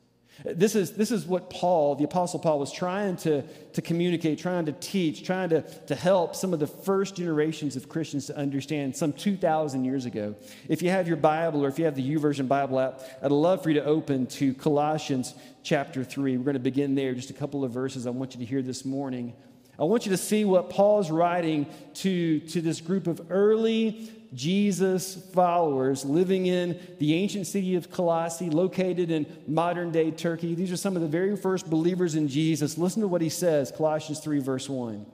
This 0.44 0.75
is, 0.75 0.93
this 0.93 1.10
is 1.10 1.25
what 1.25 1.48
Paul, 1.48 1.94
the 1.94 2.04
Apostle 2.04 2.38
Paul, 2.38 2.58
was 2.58 2.70
trying 2.70 3.16
to, 3.19 3.43
to 3.72 3.81
communicate, 3.81 4.38
trying 4.38 4.66
to 4.66 4.72
teach, 4.72 5.25
trying 5.25 5.48
to, 5.48 5.62
to 5.87 5.94
help 5.94 6.34
some 6.34 6.52
of 6.52 6.60
the 6.60 6.66
first 6.66 7.16
generations 7.16 7.75
of 7.75 7.88
Christians 7.88 8.26
to 8.26 8.37
understand 8.37 8.94
some 8.94 9.14
2,000 9.14 9.84
years 9.84 10.04
ago. 10.04 10.34
If 10.69 10.82
you 10.82 10.90
have 10.90 11.08
your 11.08 11.16
Bible 11.16 11.64
or 11.64 11.69
if 11.69 11.78
you 11.78 11.87
have 11.87 11.94
the 11.94 12.16
YouVersion 12.16 12.48
Bible 12.48 12.78
app, 12.78 13.00
I'd 13.22 13.32
love 13.32 13.62
for 13.62 13.70
you 13.70 13.81
to 13.81 13.87
open 13.87 14.26
to 14.26 14.52
Colossians 14.52 15.34
chapter 15.62 16.04
3. 16.04 16.37
We're 16.37 16.44
going 16.44 16.54
to 16.54 16.60
begin 16.60 16.94
there, 16.94 17.14
just 17.14 17.31
a 17.31 17.34
couple 17.34 17.64
of 17.64 17.70
verses 17.70 18.06
I 18.06 18.10
want 18.10 18.34
you 18.34 18.40
to 18.40 18.46
hear 18.46 18.60
this 18.60 18.84
morning. 18.84 19.32
I 19.78 19.84
want 19.84 20.06
you 20.06 20.12
to 20.12 20.17
see 20.17 20.44
what 20.44 20.70
Paul's 20.70 21.11
writing 21.11 21.67
to, 21.94 22.40
to 22.40 22.61
this 22.61 22.81
group 22.81 23.06
of 23.06 23.20
early 23.31 24.11
Jesus 24.34 25.17
followers 25.32 26.05
living 26.05 26.46
in 26.46 26.78
the 26.99 27.14
ancient 27.14 27.46
city 27.46 27.75
of 27.75 27.90
Colossae, 27.90 28.50
located 28.50 29.11
in 29.11 29.26
modern 29.46 29.93
day 29.93 30.11
Turkey. 30.11 30.55
These 30.55 30.73
are 30.73 30.76
some 30.76 30.96
of 30.96 31.02
the 31.02 31.08
very 31.08 31.37
first 31.37 31.69
believers 31.69 32.14
in 32.14 32.28
Jesus. 32.28 32.78
Listen 32.78 33.02
to 33.02 33.08
what 33.08 33.20
he 33.20 33.28
says 33.28 33.73
Colossians 33.75 34.20
3, 34.20 34.40
verse 34.40 34.69
1. 34.69 35.05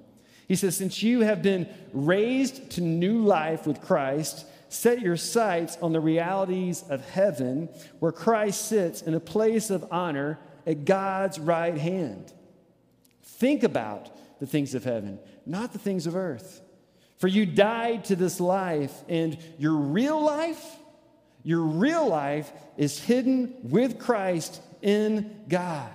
He 0.49 0.57
says, 0.57 0.77
Since 0.77 1.03
you 1.03 1.21
have 1.21 1.43
been 1.43 1.69
raised 1.93 2.71
to 2.73 2.81
new 2.81 3.25
life 3.25 3.67
with 3.67 3.81
Christ, 3.81 4.47
set 4.69 5.01
your 5.01 5.17
sights 5.17 5.77
on 5.83 5.93
the 5.93 6.01
realities 6.01 6.85
of 6.89 7.09
heaven, 7.09 7.69
where 7.99 8.13
Christ 8.13 8.67
sits 8.67 9.03
in 9.03 9.15
a 9.15 9.21
place 9.21 9.71
of 9.71 9.87
honor 9.91 10.39
at 10.67 10.85
God's 10.85 11.39
right 11.39 11.77
hand. 11.77 12.33
Think 13.23 13.63
about 13.63 14.11
the 14.43 14.47
things 14.49 14.75
of 14.75 14.83
heaven, 14.83 15.21
not 15.47 15.73
the 15.73 15.79
things 15.79 16.09
of 16.09 16.17
earth. 16.17 16.63
For 17.19 17.29
you 17.29 17.47
died 17.47 18.07
to 18.07 18.17
this 18.17 18.41
life, 18.41 18.93
and 19.09 19.39
your 19.57 19.77
real 19.77 20.21
life, 20.21 20.61
your 21.45 21.61
real 21.61 22.09
life 22.09 22.51
is 22.77 22.99
hidden 22.99 23.55
with 23.63 24.01
Christ 24.01 24.61
in 24.83 25.45
God. 25.49 25.93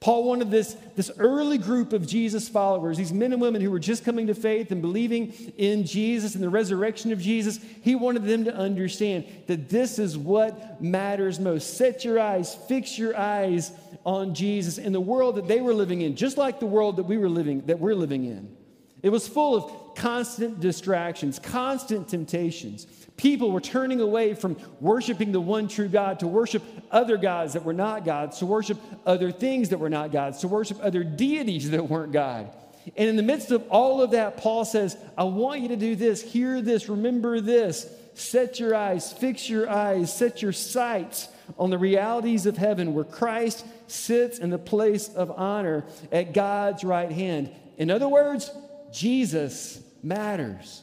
Paul 0.00 0.24
wanted 0.24 0.50
this, 0.50 0.76
this 0.96 1.10
early 1.18 1.56
group 1.56 1.92
of 1.92 2.06
Jesus 2.06 2.48
followers, 2.48 2.98
these 2.98 3.12
men 3.12 3.32
and 3.32 3.40
women 3.40 3.62
who 3.62 3.70
were 3.70 3.78
just 3.78 4.04
coming 4.04 4.26
to 4.26 4.34
faith 4.34 4.70
and 4.70 4.82
believing 4.82 5.32
in 5.56 5.86
Jesus 5.86 6.34
and 6.34 6.44
the 6.44 6.48
resurrection 6.50 7.10
of 7.10 7.20
Jesus, 7.20 7.58
he 7.82 7.94
wanted 7.94 8.24
them 8.24 8.44
to 8.44 8.54
understand 8.54 9.24
that 9.46 9.70
this 9.70 9.98
is 9.98 10.18
what 10.18 10.82
matters 10.82 11.40
most. 11.40 11.78
Set 11.78 12.04
your 12.04 12.20
eyes, 12.20 12.54
fix 12.54 12.98
your 12.98 13.16
eyes 13.16 13.72
on 14.04 14.34
Jesus 14.34 14.76
in 14.76 14.92
the 14.92 15.00
world 15.00 15.36
that 15.36 15.48
they 15.48 15.60
were 15.60 15.74
living 15.74 16.02
in, 16.02 16.16
just 16.16 16.36
like 16.36 16.60
the 16.60 16.66
world 16.66 16.96
that 16.96 17.04
we 17.04 17.16
were 17.16 17.30
living, 17.30 17.62
that 17.66 17.78
we're 17.78 17.94
living 17.94 18.24
in. 18.24 18.54
It 19.02 19.08
was 19.08 19.26
full 19.26 19.54
of 19.56 19.83
constant 19.94 20.60
distractions, 20.60 21.38
constant 21.38 22.08
temptations. 22.08 22.86
People 23.16 23.52
were 23.52 23.60
turning 23.60 24.00
away 24.00 24.34
from 24.34 24.56
worshiping 24.80 25.30
the 25.30 25.40
one 25.40 25.68
true 25.68 25.88
God 25.88 26.20
to 26.20 26.26
worship 26.26 26.62
other 26.90 27.16
gods 27.16 27.52
that 27.52 27.64
were 27.64 27.72
not 27.72 28.04
gods, 28.04 28.38
to 28.38 28.46
worship 28.46 28.78
other 29.06 29.30
things 29.30 29.68
that 29.68 29.78
were 29.78 29.88
not 29.88 30.10
gods, 30.10 30.40
to 30.40 30.48
worship 30.48 30.78
other 30.82 31.04
deities 31.04 31.70
that 31.70 31.88
weren't 31.88 32.12
God. 32.12 32.50
And 32.96 33.08
in 33.08 33.16
the 33.16 33.22
midst 33.22 33.50
of 33.50 33.66
all 33.70 34.02
of 34.02 34.10
that, 34.10 34.36
Paul 34.36 34.64
says, 34.64 34.96
I 35.16 35.24
want 35.24 35.60
you 35.60 35.68
to 35.68 35.76
do 35.76 35.96
this, 35.96 36.22
hear 36.22 36.60
this, 36.60 36.88
remember 36.88 37.40
this, 37.40 37.88
set 38.14 38.58
your 38.60 38.74
eyes, 38.74 39.12
fix 39.12 39.48
your 39.48 39.70
eyes, 39.70 40.14
set 40.14 40.42
your 40.42 40.52
sights 40.52 41.28
on 41.58 41.70
the 41.70 41.78
realities 41.78 42.46
of 42.46 42.56
heaven 42.56 42.94
where 42.94 43.04
Christ 43.04 43.64
sits 43.86 44.38
in 44.38 44.50
the 44.50 44.58
place 44.58 45.08
of 45.08 45.30
honor 45.30 45.84
at 46.10 46.32
God's 46.32 46.84
right 46.84 47.10
hand. 47.10 47.50
In 47.78 47.90
other 47.90 48.08
words, 48.08 48.50
Jesus 48.92 49.80
matters. 50.04 50.82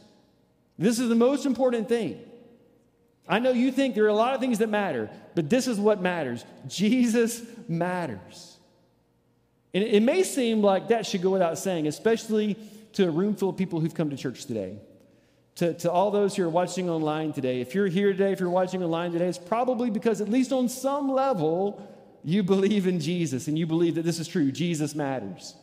This 0.77 0.99
is 0.99 1.09
the 1.09 1.15
most 1.15 1.45
important 1.45 1.87
thing. 1.87 2.19
I 3.27 3.39
know 3.39 3.51
you 3.51 3.71
think 3.71 3.95
there 3.95 4.05
are 4.05 4.09
a 4.09 4.13
lot 4.13 4.33
of 4.33 4.41
things 4.41 4.59
that 4.59 4.69
matter, 4.69 5.09
but 5.35 5.49
this 5.49 5.67
is 5.67 5.79
what 5.79 6.01
matters. 6.01 6.43
Jesus 6.67 7.43
matters. 7.67 8.57
And 9.73 9.83
it 9.83 10.03
may 10.03 10.23
seem 10.23 10.61
like 10.61 10.89
that 10.89 11.05
should 11.05 11.21
go 11.21 11.29
without 11.29 11.57
saying, 11.57 11.87
especially 11.87 12.57
to 12.93 13.07
a 13.07 13.11
room 13.11 13.35
full 13.35 13.49
of 13.49 13.57
people 13.57 13.79
who've 13.79 13.93
come 13.93 14.09
to 14.09 14.17
church 14.17 14.45
today. 14.45 14.77
To, 15.55 15.73
to 15.75 15.91
all 15.91 16.11
those 16.11 16.35
who 16.35 16.43
are 16.43 16.49
watching 16.49 16.89
online 16.89 17.33
today, 17.33 17.61
if 17.61 17.75
you're 17.75 17.87
here 17.87 18.11
today, 18.11 18.31
if 18.31 18.39
you're 18.39 18.49
watching 18.49 18.83
online 18.83 19.11
today, 19.11 19.27
it's 19.27 19.37
probably 19.37 19.89
because, 19.89 20.19
at 20.19 20.29
least 20.29 20.51
on 20.51 20.67
some 20.67 21.11
level, 21.11 21.87
you 22.23 22.41
believe 22.41 22.87
in 22.87 22.99
Jesus 22.99 23.47
and 23.47 23.57
you 23.57 23.67
believe 23.67 23.95
that 23.95 24.03
this 24.03 24.19
is 24.19 24.27
true. 24.27 24.51
Jesus 24.51 24.95
matters. 24.95 25.55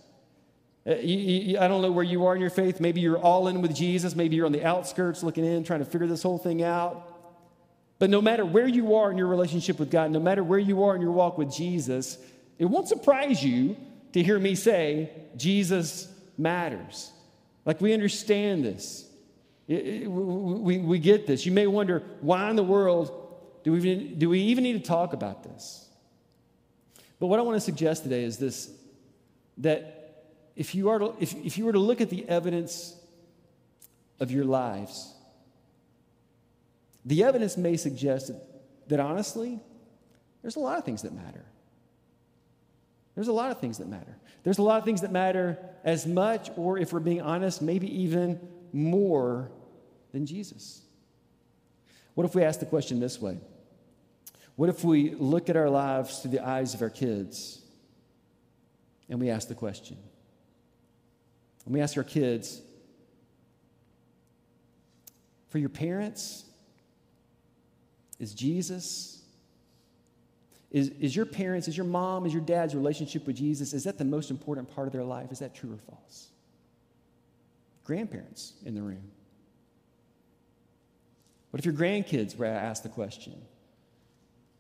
Uh, 0.89 0.95
you, 0.95 1.17
you, 1.19 1.59
I 1.59 1.69
don't 1.69 1.83
know 1.83 1.93
where 1.93 2.05
you 2.05 2.25
are 2.25 2.35
in 2.35 2.41
your 2.41 2.51
faith. 2.51 2.81
Maybe 2.81 3.01
you're 3.01 3.19
all 3.19 3.49
in 3.49 3.61
with 3.61 3.75
Jesus. 3.75 4.17
Maybe 4.17 4.37
you're 4.37 4.47
on 4.47 4.53
the 4.53 4.65
outskirts 4.65 5.23
looking 5.23 5.45
in, 5.45 5.63
trying 5.65 5.81
to 5.81 5.85
figure 5.85 6.07
this 6.07 6.23
whole 6.23 6.39
thing 6.39 6.63
out. 6.63 7.15
But 7.99 8.11
no 8.11 8.23
matter 8.23 8.45
where 8.45 8.67
you 8.67 8.95
are 8.95 9.11
in 9.11 9.19
your 9.19 9.27
relationship 9.27 9.79
with 9.79 9.91
God, 9.91 10.11
no 10.11 10.21
matter 10.21 10.43
where 10.43 10.59
you 10.59 10.85
are 10.85 10.95
in 10.95 11.03
your 11.03 11.11
walk 11.13 11.37
with 11.37 11.53
Jesus, 11.53 12.17
it 12.59 12.65
won't 12.65 12.89
surprise 12.89 13.45
you 13.45 13.77
to 14.13 14.23
hear 14.23 14.39
me 14.39 14.55
say, 14.55 15.11
Jesus 15.37 16.11
matters. 16.39 17.13
Like 17.67 17.81
we 17.81 17.93
understand 17.93 18.65
this. 18.65 19.05
It, 19.67 20.05
it, 20.05 20.07
we, 20.09 20.79
we 20.79 20.99
get 20.99 21.27
this. 21.27 21.45
You 21.45 21.53
may 21.53 21.67
wonder, 21.67 22.03
why 22.21 22.49
in 22.49 22.57
the 22.57 22.63
world 22.63 23.13
do 23.63 23.73
we, 23.73 23.79
even, 23.79 24.19
do 24.19 24.31
we 24.31 24.41
even 24.41 24.65
need 24.65 24.75
to 24.83 24.89
talk 24.89 25.13
about 25.13 25.43
this? 25.43 25.87
But 27.21 27.27
what 27.27 27.39
I 27.39 27.43
want 27.43 27.57
to 27.57 27.61
suggest 27.61 28.05
today 28.05 28.25
is 28.25 28.39
this 28.39 28.71
that 29.59 29.98
if 30.59 30.75
you, 30.75 30.89
are 30.89 30.99
to, 30.99 31.15
if, 31.21 31.35
if 31.37 31.57
you 31.57 31.65
were 31.65 31.73
to 31.73 31.79
look 31.79 32.01
at 32.01 32.11
the 32.11 32.29
evidence 32.29 32.97
of 34.19 34.33
your 34.33 34.45
lives, 34.45 35.15
the 37.05 37.23
evidence 37.23 37.57
may 37.57 37.77
suggest 37.77 38.27
that, 38.27 38.43
that 38.89 38.99
honestly, 38.99 39.61
there's 40.43 40.57
a 40.57 40.61
lot 40.61 40.77
of 40.77 40.85
things 40.85 41.03
that 41.03 41.13
matter. 41.13 41.45
There's 43.15 43.29
a 43.29 43.33
lot 43.33 43.53
of 43.53 43.61
things 43.61 43.79
that 43.79 43.89
matter. 43.89 44.17
There's 44.43 44.59
a 44.59 44.63
lot 44.63 44.79
of 44.81 44.85
things 44.85 45.03
that 45.03 45.13
matter 45.13 45.59
as 45.85 46.09
much, 46.09 46.51
or 46.57 46.77
if 46.77 46.93
we're 46.93 46.99
being 46.99 47.23
honest, 47.23 47.63
maybe 47.63 48.03
even 48.03 48.41
more 48.73 49.53
than 50.11 50.27
Jesus. 50.27 50.83
What 52.15 52.25
if 52.25 52.35
we 52.35 52.43
ask 52.43 52.59
the 52.59 52.67
question 52.67 52.99
this 52.99 53.21
way? 53.21 53.39
What 54.57 54.69
if 54.69 54.83
we 54.83 55.15
look 55.15 55.49
at 55.49 55.57
our 55.57 55.71
lives 55.71 56.19
through 56.19 56.33
the 56.33 56.45
eyes 56.45 56.75
of 56.75 56.83
our 56.83 56.91
kids 56.91 57.61
and 59.09 59.21
we 59.21 59.31
ask 59.31 59.47
the 59.47 59.55
question? 59.55 59.99
And 61.69 61.75
we 61.75 61.83
ask 61.83 61.99
our 61.99 62.03
kids, 62.03 62.63
for 65.51 65.59
your 65.59 65.69
parents, 65.69 66.47
is 68.19 68.33
Jesus, 68.33 69.21
is, 70.71 70.89
is 70.99 71.15
your 71.15 71.27
parents, 71.27 71.69
is 71.69 71.77
your 71.77 71.85
mom, 71.85 72.25
is 72.25 72.33
your 72.33 72.41
dad's 72.41 72.75
relationship 72.75 73.27
with 73.27 73.37
Jesus, 73.37 73.75
is 73.75 73.85
that 73.85 73.99
the 73.99 74.05
most 74.07 74.31
important 74.31 74.75
part 74.75 74.87
of 74.87 74.95
their 74.95 75.05
life? 75.05 75.31
Is 75.31 75.41
that 75.41 75.55
true 75.55 75.75
or 75.75 75.95
false? 75.95 76.29
Grandparents 77.85 78.55
in 78.65 78.75
the 78.75 78.81
room. 78.81 79.11
What 81.51 81.59
if 81.59 81.67
your 81.67 81.75
grandkids 81.75 82.35
were 82.35 82.47
asked 82.47 82.83
the 82.83 82.89
question? 82.89 83.35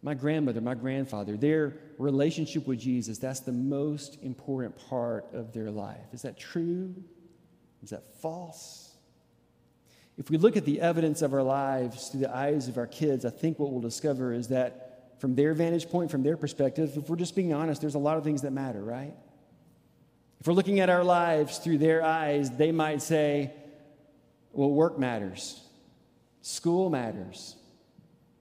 My 0.02 0.14
grandmother, 0.14 0.60
my 0.60 0.74
grandfather, 0.74 1.36
their 1.36 1.74
relationship 1.98 2.66
with 2.66 2.78
Jesus, 2.78 3.18
that's 3.18 3.40
the 3.40 3.52
most 3.52 4.22
important 4.22 4.76
part 4.88 5.26
of 5.32 5.52
their 5.52 5.70
life. 5.70 6.06
Is 6.12 6.22
that 6.22 6.38
true? 6.38 6.94
Is 7.82 7.90
that 7.90 8.04
false? 8.20 8.94
If 10.16 10.30
we 10.30 10.36
look 10.36 10.56
at 10.56 10.64
the 10.64 10.80
evidence 10.80 11.22
of 11.22 11.32
our 11.32 11.42
lives 11.42 12.08
through 12.08 12.20
the 12.20 12.36
eyes 12.36 12.68
of 12.68 12.78
our 12.78 12.86
kids, 12.86 13.24
I 13.24 13.30
think 13.30 13.58
what 13.58 13.70
we'll 13.70 13.80
discover 13.80 14.32
is 14.32 14.48
that 14.48 15.14
from 15.18 15.34
their 15.34 15.52
vantage 15.54 15.88
point, 15.88 16.10
from 16.10 16.22
their 16.22 16.36
perspective, 16.36 16.96
if 16.96 17.08
we're 17.08 17.16
just 17.16 17.34
being 17.34 17.52
honest, 17.52 17.80
there's 17.80 17.96
a 17.96 18.00
lot 18.00 18.18
of 18.18 18.24
things 18.24 18.42
that 18.42 18.52
matter, 18.52 18.82
right? 18.82 19.14
If 20.40 20.46
we're 20.46 20.54
looking 20.54 20.78
at 20.78 20.90
our 20.90 21.02
lives 21.02 21.58
through 21.58 21.78
their 21.78 22.04
eyes, 22.04 22.50
they 22.50 22.70
might 22.70 23.02
say, 23.02 23.52
well, 24.52 24.70
work 24.70 24.98
matters, 24.98 25.60
school 26.40 26.88
matters, 26.88 27.56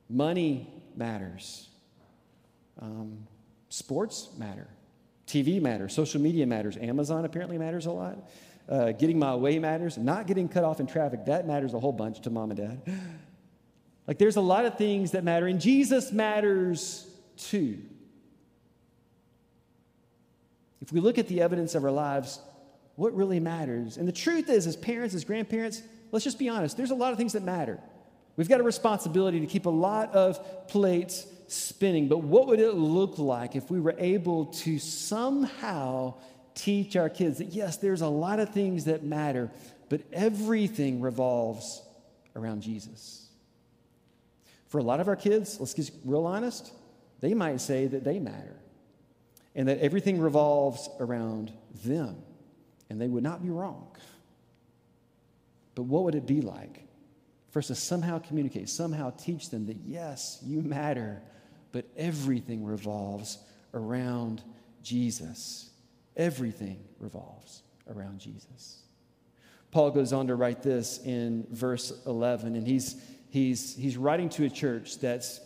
money 0.09 0.71
matters. 0.97 1.69
Um, 2.81 3.27
sports 3.69 4.29
matter. 4.37 4.67
TV 5.27 5.61
matters. 5.61 5.93
Social 5.93 6.21
media 6.21 6.45
matters. 6.45 6.77
Amazon 6.77 7.25
apparently 7.25 7.57
matters 7.57 7.85
a 7.85 7.91
lot. 7.91 8.17
Uh, 8.69 8.91
getting 8.91 9.17
my 9.19 9.35
way 9.35 9.59
matters. 9.59 9.97
Not 9.97 10.27
getting 10.27 10.49
cut 10.49 10.63
off 10.63 10.79
in 10.79 10.87
traffic, 10.87 11.25
that 11.25 11.47
matters 11.47 11.73
a 11.73 11.79
whole 11.79 11.91
bunch 11.93 12.21
to 12.21 12.29
mom 12.29 12.51
and 12.51 12.59
dad. 12.59 12.99
Like 14.07 14.17
there's 14.17 14.37
a 14.37 14.41
lot 14.41 14.65
of 14.65 14.77
things 14.77 15.11
that 15.11 15.23
matter, 15.25 15.47
and 15.47 15.59
Jesus 15.59 16.13
matters 16.13 17.05
too. 17.35 17.79
If 20.81 20.93
we 20.93 21.01
look 21.01 21.17
at 21.17 21.27
the 21.27 21.41
evidence 21.41 21.75
of 21.75 21.83
our 21.83 21.91
lives, 21.91 22.39
what 22.95 23.13
really 23.13 23.41
matters? 23.41 23.97
And 23.97 24.07
the 24.07 24.13
truth 24.13 24.49
is, 24.49 24.65
as 24.65 24.77
parents, 24.77 25.13
as 25.13 25.25
grandparents, 25.25 25.81
let's 26.11 26.23
just 26.23 26.39
be 26.39 26.47
honest, 26.47 26.77
there's 26.77 26.91
a 26.91 26.95
lot 26.95 27.11
of 27.11 27.17
things 27.17 27.33
that 27.33 27.43
matter. 27.43 27.79
We've 28.37 28.47
got 28.47 28.59
a 28.59 28.63
responsibility 28.63 29.39
to 29.39 29.47
keep 29.47 29.65
a 29.65 29.71
lot 29.71 30.13
of 30.13 30.67
plates 30.67 31.25
spinning, 31.47 32.07
but 32.07 32.19
what 32.19 32.47
would 32.47 32.59
it 32.59 32.75
look 32.75 33.17
like 33.17 33.55
if 33.55 33.71
we 33.71 33.79
were 33.79 33.95
able 33.97 34.45
to 34.45 34.77
somehow 34.77 36.13
teach 36.53 36.95
our 36.95 37.09
kids 37.09 37.39
that 37.39 37.47
yes, 37.47 37.77
there's 37.77 38.01
a 38.01 38.07
lot 38.07 38.39
of 38.39 38.53
things 38.53 38.85
that 38.85 39.03
matter, 39.03 39.49
but 39.89 40.01
everything 40.13 41.01
revolves 41.01 41.81
around 42.35 42.61
Jesus? 42.61 43.27
For 44.67 44.77
a 44.77 44.83
lot 44.83 44.99
of 44.99 45.07
our 45.07 45.15
kids, 45.15 45.59
let's 45.59 45.73
get 45.73 45.89
real 46.05 46.25
honest, 46.25 46.71
they 47.21 47.33
might 47.33 47.59
say 47.59 47.87
that 47.87 48.03
they 48.03 48.19
matter 48.19 48.55
and 49.55 49.67
that 49.67 49.79
everything 49.79 50.21
revolves 50.21 50.87
around 50.99 51.51
them, 51.83 52.17
and 52.91 53.01
they 53.01 53.07
would 53.07 53.23
not 53.23 53.41
be 53.41 53.49
wrong. 53.49 53.87
But 55.73 55.83
what 55.83 56.03
would 56.03 56.13
it 56.13 56.27
be 56.27 56.41
like 56.41 56.86
for 57.57 57.61
us 57.61 57.67
to 57.69 57.75
somehow 57.75 58.19
communicate, 58.19 58.69
somehow 58.69 59.09
teach 59.17 59.49
them 59.49 59.65
that 59.65 59.77
yes, 59.77 60.37
you 60.45 60.61
matter, 60.61 61.23
but 61.71 61.85
everything 61.97 62.63
revolves 62.63 63.39
around 63.73 64.43
Jesus. 64.83 65.71
Everything 66.15 66.79
revolves 66.99 67.63
around 67.89 68.19
Jesus. 68.19 68.83
Paul 69.71 69.89
goes 69.89 70.13
on 70.13 70.27
to 70.27 70.35
write 70.35 70.61
this 70.61 70.99
in 71.03 71.47
verse 71.49 71.91
11, 72.05 72.55
and 72.55 72.67
he's, 72.67 73.01
he's, 73.29 73.75
he's 73.75 73.97
writing 73.97 74.29
to 74.29 74.45
a 74.45 74.49
church 74.51 74.99
that's, 74.99 75.41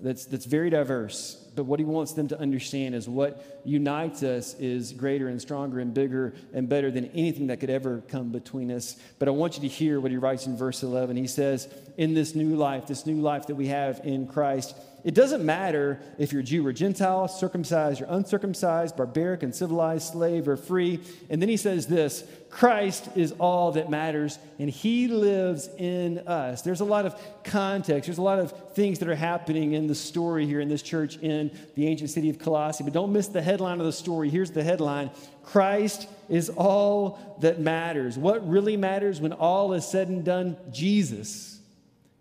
that's, 0.00 0.26
that's 0.26 0.44
very 0.44 0.70
diverse, 0.70 1.34
but 1.56 1.64
what 1.64 1.80
he 1.80 1.84
wants 1.84 2.12
them 2.12 2.28
to 2.28 2.38
understand 2.38 2.94
is 2.94 3.08
what 3.08 3.60
unites 3.64 4.22
us 4.22 4.54
is 4.54 4.92
greater 4.92 5.26
and 5.26 5.40
stronger 5.40 5.80
and 5.80 5.92
bigger 5.92 6.34
and 6.54 6.68
better 6.68 6.90
than 6.90 7.06
anything 7.06 7.48
that 7.48 7.58
could 7.58 7.70
ever 7.70 8.02
come 8.06 8.30
between 8.30 8.70
us. 8.70 8.96
But 9.18 9.26
I 9.26 9.32
want 9.32 9.56
you 9.56 9.62
to 9.62 9.68
hear 9.68 10.00
what 10.00 10.12
he 10.12 10.16
writes 10.16 10.46
in 10.46 10.56
verse 10.56 10.84
11. 10.84 11.16
He 11.16 11.26
says, 11.26 11.66
In 11.96 12.14
this 12.14 12.36
new 12.36 12.54
life, 12.54 12.86
this 12.86 13.06
new 13.06 13.20
life 13.20 13.48
that 13.48 13.56
we 13.56 13.66
have 13.66 14.00
in 14.04 14.28
Christ, 14.28 14.76
it 15.04 15.14
doesn't 15.14 15.44
matter 15.44 16.00
if 16.18 16.32
you're 16.32 16.42
Jew 16.42 16.66
or 16.66 16.72
Gentile, 16.72 17.28
circumcised 17.28 18.02
or 18.02 18.06
uncircumcised, 18.08 18.96
barbaric 18.96 19.44
and 19.44 19.54
civilized, 19.54 20.12
slave 20.12 20.48
or 20.48 20.56
free. 20.56 21.00
And 21.30 21.40
then 21.40 21.48
he 21.48 21.56
says 21.56 21.86
this 21.86 22.24
Christ 22.50 23.08
is 23.14 23.32
all 23.32 23.72
that 23.72 23.90
matters, 23.90 24.38
and 24.58 24.68
he 24.68 25.06
lives 25.06 25.68
in 25.78 26.18
us. 26.26 26.62
There's 26.62 26.80
a 26.80 26.84
lot 26.84 27.06
of 27.06 27.20
context, 27.44 28.06
there's 28.06 28.18
a 28.18 28.22
lot 28.22 28.40
of 28.40 28.74
things 28.74 28.98
that 28.98 29.08
are 29.08 29.14
happening 29.14 29.74
in 29.74 29.86
the 29.86 29.94
story 29.94 30.46
here 30.46 30.60
in 30.60 30.68
this 30.68 30.82
church 30.82 31.16
in 31.18 31.56
the 31.76 31.86
ancient 31.86 32.10
city 32.10 32.28
of 32.28 32.38
Colossae. 32.38 32.82
But 32.82 32.92
don't 32.92 33.12
miss 33.12 33.28
the 33.28 33.42
headline 33.42 33.78
of 33.78 33.86
the 33.86 33.92
story. 33.92 34.30
Here's 34.30 34.50
the 34.50 34.64
headline 34.64 35.10
Christ 35.44 36.08
is 36.28 36.50
all 36.50 37.38
that 37.40 37.60
matters. 37.60 38.18
What 38.18 38.46
really 38.48 38.76
matters 38.76 39.20
when 39.20 39.32
all 39.32 39.74
is 39.74 39.86
said 39.86 40.08
and 40.08 40.24
done? 40.24 40.56
Jesus. 40.72 41.60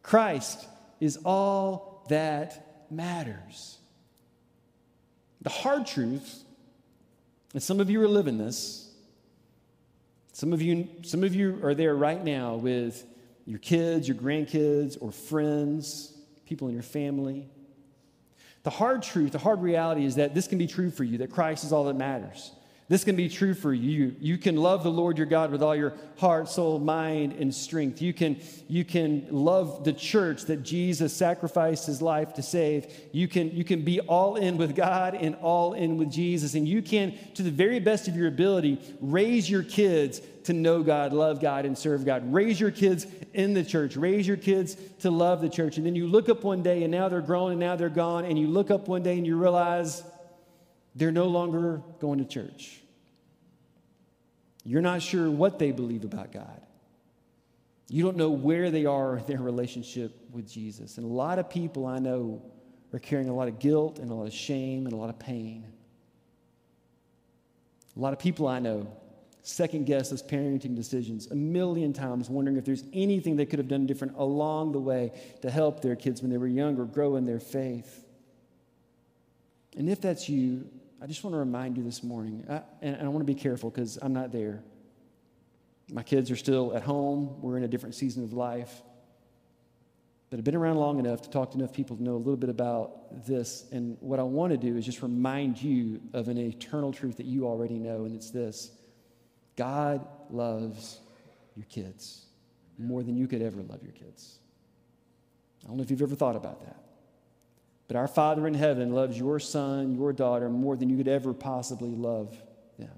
Christ 0.04 0.66
is 1.00 1.18
all 1.26 2.06
that 2.10 2.67
matters. 2.92 3.78
The 5.42 5.50
hard 5.50 5.86
truth, 5.86 6.44
and 7.54 7.62
some 7.62 7.80
of 7.80 7.90
you 7.90 8.02
are 8.02 8.08
living 8.08 8.38
this, 8.38 8.92
some 10.34 10.54
of 10.54 10.62
you, 10.62 10.88
some 11.02 11.24
of 11.24 11.34
you 11.34 11.60
are 11.64 11.74
there 11.74 11.96
right 11.96 12.24
now 12.24 12.56
with 12.56 13.06
your 13.46 13.60
kids, 13.60 14.08
your 14.08 14.18
grandkids, 14.18 14.98
or 15.02 15.12
friends, 15.12 16.16
people 16.46 16.68
in 16.68 16.74
your 16.74 16.84
family. 16.84 17.48
The 18.64 18.70
hard 18.70 19.02
truth, 19.02 19.32
the 19.32 19.40
hard 19.40 19.62
reality 19.62 20.06
is 20.06 20.16
that 20.16 20.36
this 20.36 20.48
can 20.48 20.58
be 20.58 20.68
true 20.68 20.92
for 20.92 21.04
you, 21.04 21.20
that 21.20 21.32
Christ 21.32 21.64
is 21.64 21.72
all 21.72 21.86
that 21.86 21.96
matters. 21.96 22.52
This 22.90 23.04
can 23.04 23.18
be 23.18 23.28
true 23.28 23.54
for 23.54 23.74
you. 23.74 24.16
You 24.18 24.38
can 24.38 24.56
love 24.56 24.84
the 24.84 24.92
Lord 24.92 25.18
your 25.18 25.28
God 25.28 25.52
with 25.52 25.62
all 25.62 25.76
your 25.76 25.94
heart, 26.20 26.48
soul, 26.48 26.80
mind, 26.80 27.34
and 27.34 27.54
strength. 27.54 28.02
You 28.02 28.14
can, 28.14 28.40
you 28.70 28.86
can 28.86 29.28
love 29.30 29.84
the 29.84 29.92
church 29.92 30.44
that 30.44 30.64
Jesus 30.64 31.12
sacrificed 31.12 31.86
his 31.86 32.02
life 32.02 32.34
to 32.36 32.42
save. 32.42 32.88
You 33.12 33.28
can, 33.28 33.52
you 33.52 33.66
can 33.66 33.82
be 33.82 34.00
all 34.00 34.38
in 34.38 34.56
with 34.56 34.74
God 34.74 35.16
and 35.16 35.36
all 35.36 35.74
in 35.74 35.98
with 35.98 36.10
Jesus. 36.10 36.54
And 36.54 36.66
you 36.66 36.82
can, 36.82 37.18
to 37.34 37.44
the 37.44 37.52
very 37.52 37.82
best 37.82 38.08
of 38.08 38.16
your 38.16 38.30
ability, 38.30 38.80
raise 39.02 39.50
your 39.50 39.64
kids 39.64 40.22
to 40.46 40.54
know 40.54 40.82
God, 40.82 41.12
love 41.12 41.42
God, 41.42 41.66
and 41.66 41.78
serve 41.78 42.06
God. 42.06 42.34
Raise 42.34 42.58
your 42.58 42.72
kids 42.72 43.06
in 43.34 43.54
the 43.54 43.66
church. 43.66 43.98
Raise 43.98 44.26
your 44.26 44.38
kids 44.38 44.78
to 45.00 45.12
love 45.12 45.42
the 45.42 45.50
church. 45.50 45.76
And 45.76 45.86
then 45.86 45.94
you 45.94 46.08
look 46.08 46.30
up 46.30 46.46
one 46.46 46.64
day 46.64 46.84
and 46.84 46.92
now 46.92 47.10
they're 47.10 47.20
grown 47.20 47.52
and 47.52 47.60
now 47.60 47.76
they're 47.76 47.90
gone. 47.90 48.24
And 48.24 48.40
you 48.40 48.48
look 48.48 48.72
up 48.72 48.88
one 48.88 49.04
day 49.04 49.18
and 49.18 49.28
you 49.28 49.36
realize, 49.36 50.04
they're 50.98 51.12
no 51.12 51.28
longer 51.28 51.82
going 52.00 52.20
to 52.20 52.26
church. 52.26 52.82
You're 54.64 54.82
not 54.82 55.02
sure 55.02 55.30
what 55.30 55.60
they 55.60 55.72
believe 55.72 56.04
about 56.04 56.32
God. 56.32 56.62
You 57.88 58.04
don't 58.04 58.18
know 58.18 58.32
where 58.32 58.70
they 58.70 58.86
are 58.86 59.18
in 59.18 59.26
their 59.26 59.40
relationship 59.40 60.12
with 60.32 60.52
Jesus. 60.52 60.98
And 60.98 61.06
a 61.06 61.14
lot 61.14 61.40
of 61.40 61.50
people 61.50 61.86
I 61.86 62.00
know 62.00 62.42
are 62.92 63.00
carrying 63.00 63.30
a 63.30 63.34
lot 63.34 63.48
of 63.48 63.60
guilt 63.60 64.00
and 64.00 64.12
a 64.12 64.14
lot 64.14 64.28
of 64.28 64.34
shame 64.34 64.86
and 64.86 64.94
a 64.94 64.98
lot 64.98 65.10
of 65.10 65.20
pain. 65.20 65.66
A 67.96 68.00
lot 68.00 68.12
of 68.12 68.20
people 68.20 68.48
I 68.48 68.60
know 68.60 68.92
second 69.44 69.86
guess 69.86 70.10
those 70.10 70.22
parenting 70.22 70.76
decisions 70.76 71.28
a 71.32 71.36
million 71.36 71.94
times, 71.94 72.30
wondering 72.30 72.58
if 72.58 72.66
there's 72.66 72.84
anything 72.92 73.38
they 73.38 73.46
could 73.46 73.60
have 73.60 73.70
done 73.70 73.86
different 73.86 74.14
along 74.18 74.74
the 74.74 74.80
way 74.80 75.14
to 75.42 75.50
help 75.50 75.82
their 75.82 75.96
kids 75.96 76.22
when 76.22 76.30
they 76.30 76.38
were 76.38 76.48
younger 76.48 76.84
grow 76.84 77.16
in 77.16 77.26
their 77.26 77.40
faith. 77.40 78.04
And 79.78 79.90
if 79.90 80.02
that's 80.02 80.28
you, 80.28 80.68
I 81.02 81.06
just 81.06 81.24
want 81.24 81.34
to 81.36 81.38
remind 81.38 81.78
you 81.78 81.84
this 81.84 82.02
morning, 82.02 82.46
I, 82.50 82.62
and, 82.82 82.96
and 82.96 83.06
I 83.06 83.08
want 83.10 83.20
to 83.20 83.32
be 83.32 83.40
careful 83.40 83.70
because 83.70 84.00
I'm 84.02 84.14
not 84.14 84.32
there. 84.32 84.64
My 85.92 86.04
kids 86.04 86.32
are 86.32 86.36
still 86.36 86.76
at 86.76 86.84
home. 86.84 87.42
We're 87.42 87.58
in 87.58 87.64
a 87.64 87.68
different 87.68 87.96
season 87.96 88.24
of 88.24 88.34
life. 88.34 88.82
But 90.30 90.40
I've 90.40 90.44
been 90.44 90.56
around 90.56 90.76
long 90.78 91.00
enough 91.00 91.22
to 91.22 91.30
talk 91.30 91.52
to 91.52 91.58
enough 91.58 91.72
people 91.72 91.96
to 91.96 92.04
know 92.04 92.16
a 92.16 92.18
little 92.18 92.36
bit 92.36 92.50
about 92.50 93.26
this. 93.26 93.66
And 93.72 93.96
what 94.02 94.20
I 94.20 94.24
want 94.24 94.52
to 94.52 94.58
do 94.58 94.76
is 94.76 94.86
just 94.86 95.02
remind 95.02 95.62
you 95.62 96.02
of 96.14 96.28
an 96.28 96.38
eternal 96.38 96.92
truth 96.92 97.18
that 97.18 97.26
you 97.26 97.48
already 97.48 97.80
know, 97.80 98.06
and 98.06 98.16
it's 98.16 98.32
this 98.32 98.72
God 99.56 100.06
loves 100.30 101.00
your 101.56 101.66
kids 101.66 102.26
more 102.78 103.04
than 103.04 103.16
you 103.16 103.28
could 103.28 103.42
ever 103.42 103.62
love 103.62 103.82
your 103.84 103.94
kids. 103.94 104.40
I 105.64 105.68
don't 105.68 105.78
know 105.78 105.84
if 105.84 105.92
you've 105.92 106.02
ever 106.02 106.16
thought 106.16 106.36
about 106.36 106.60
that. 106.66 106.87
But 107.88 107.96
our 107.96 108.08
Father 108.08 108.46
in 108.48 108.54
heaven 108.54 108.94
loves 108.94 109.18
your 109.18 109.40
son, 109.40 109.96
your 109.96 110.12
daughter, 110.12 110.50
more 110.50 110.76
than 110.76 110.90
you 110.90 110.98
could 110.98 111.08
ever 111.08 111.34
possibly 111.34 111.90
love 111.90 112.36
them. 112.78 112.90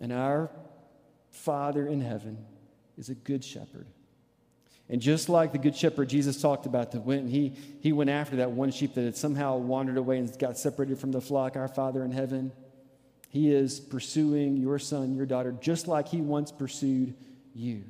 And 0.00 0.12
our 0.12 0.50
Father 1.30 1.86
in 1.86 2.00
heaven 2.00 2.38
is 2.96 3.10
a 3.10 3.14
good 3.14 3.44
shepherd. 3.44 3.86
And 4.88 5.02
just 5.02 5.28
like 5.28 5.52
the 5.52 5.58
good 5.58 5.76
shepherd 5.76 6.08
Jesus 6.08 6.40
talked 6.40 6.64
about 6.64 6.92
that 6.92 7.00
went, 7.00 7.28
he, 7.28 7.54
he 7.80 7.92
went 7.92 8.08
after 8.08 8.36
that 8.36 8.52
one 8.52 8.70
sheep 8.70 8.94
that 8.94 9.04
had 9.04 9.16
somehow 9.16 9.56
wandered 9.56 9.96
away 9.96 10.18
and 10.18 10.38
got 10.38 10.56
separated 10.56 10.98
from 10.98 11.12
the 11.12 11.20
flock, 11.20 11.56
our 11.56 11.68
Father 11.68 12.04
in 12.04 12.12
heaven, 12.12 12.52
he 13.28 13.52
is 13.52 13.80
pursuing 13.80 14.56
your 14.56 14.78
son, 14.78 15.14
your 15.14 15.26
daughter, 15.26 15.52
just 15.60 15.88
like 15.88 16.08
he 16.08 16.20
once 16.20 16.52
pursued 16.52 17.14
you. 17.54 17.82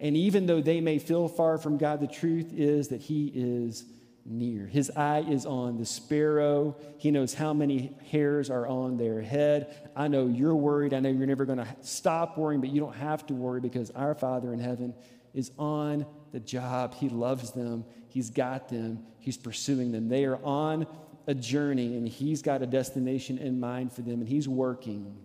And 0.00 0.16
even 0.16 0.46
though 0.46 0.60
they 0.60 0.80
may 0.80 0.98
feel 0.98 1.28
far 1.28 1.58
from 1.58 1.78
God, 1.78 2.00
the 2.00 2.08
truth 2.08 2.52
is 2.52 2.88
that 2.88 3.00
he 3.00 3.30
is 3.34 3.84
near. 4.24 4.66
His 4.66 4.90
eye 4.90 5.24
is 5.28 5.46
on 5.46 5.78
the 5.78 5.84
sparrow. 5.84 6.76
He 6.98 7.10
knows 7.10 7.34
how 7.34 7.52
many 7.52 7.96
hairs 8.10 8.50
are 8.50 8.66
on 8.66 8.96
their 8.96 9.20
head. 9.20 9.90
I 9.96 10.08
know 10.08 10.26
you're 10.26 10.54
worried. 10.54 10.94
I 10.94 11.00
know 11.00 11.08
you're 11.08 11.26
never 11.26 11.44
going 11.44 11.58
to 11.58 11.76
stop 11.80 12.38
worrying, 12.38 12.60
but 12.60 12.70
you 12.70 12.80
don't 12.80 12.94
have 12.96 13.26
to 13.26 13.34
worry 13.34 13.60
because 13.60 13.90
our 13.90 14.14
Father 14.14 14.52
in 14.52 14.60
heaven 14.60 14.94
is 15.34 15.50
on 15.58 16.06
the 16.32 16.40
job. 16.40 16.94
He 16.94 17.08
loves 17.08 17.52
them. 17.52 17.84
He's 18.08 18.30
got 18.30 18.68
them. 18.68 19.04
He's 19.18 19.36
pursuing 19.36 19.92
them. 19.92 20.08
They 20.08 20.24
are 20.24 20.38
on 20.44 20.86
a 21.26 21.34
journey 21.34 21.96
and 21.96 22.06
He's 22.06 22.42
got 22.42 22.62
a 22.62 22.66
destination 22.66 23.38
in 23.38 23.60
mind 23.60 23.92
for 23.92 24.02
them 24.02 24.20
and 24.20 24.28
He's 24.28 24.48
working 24.48 25.16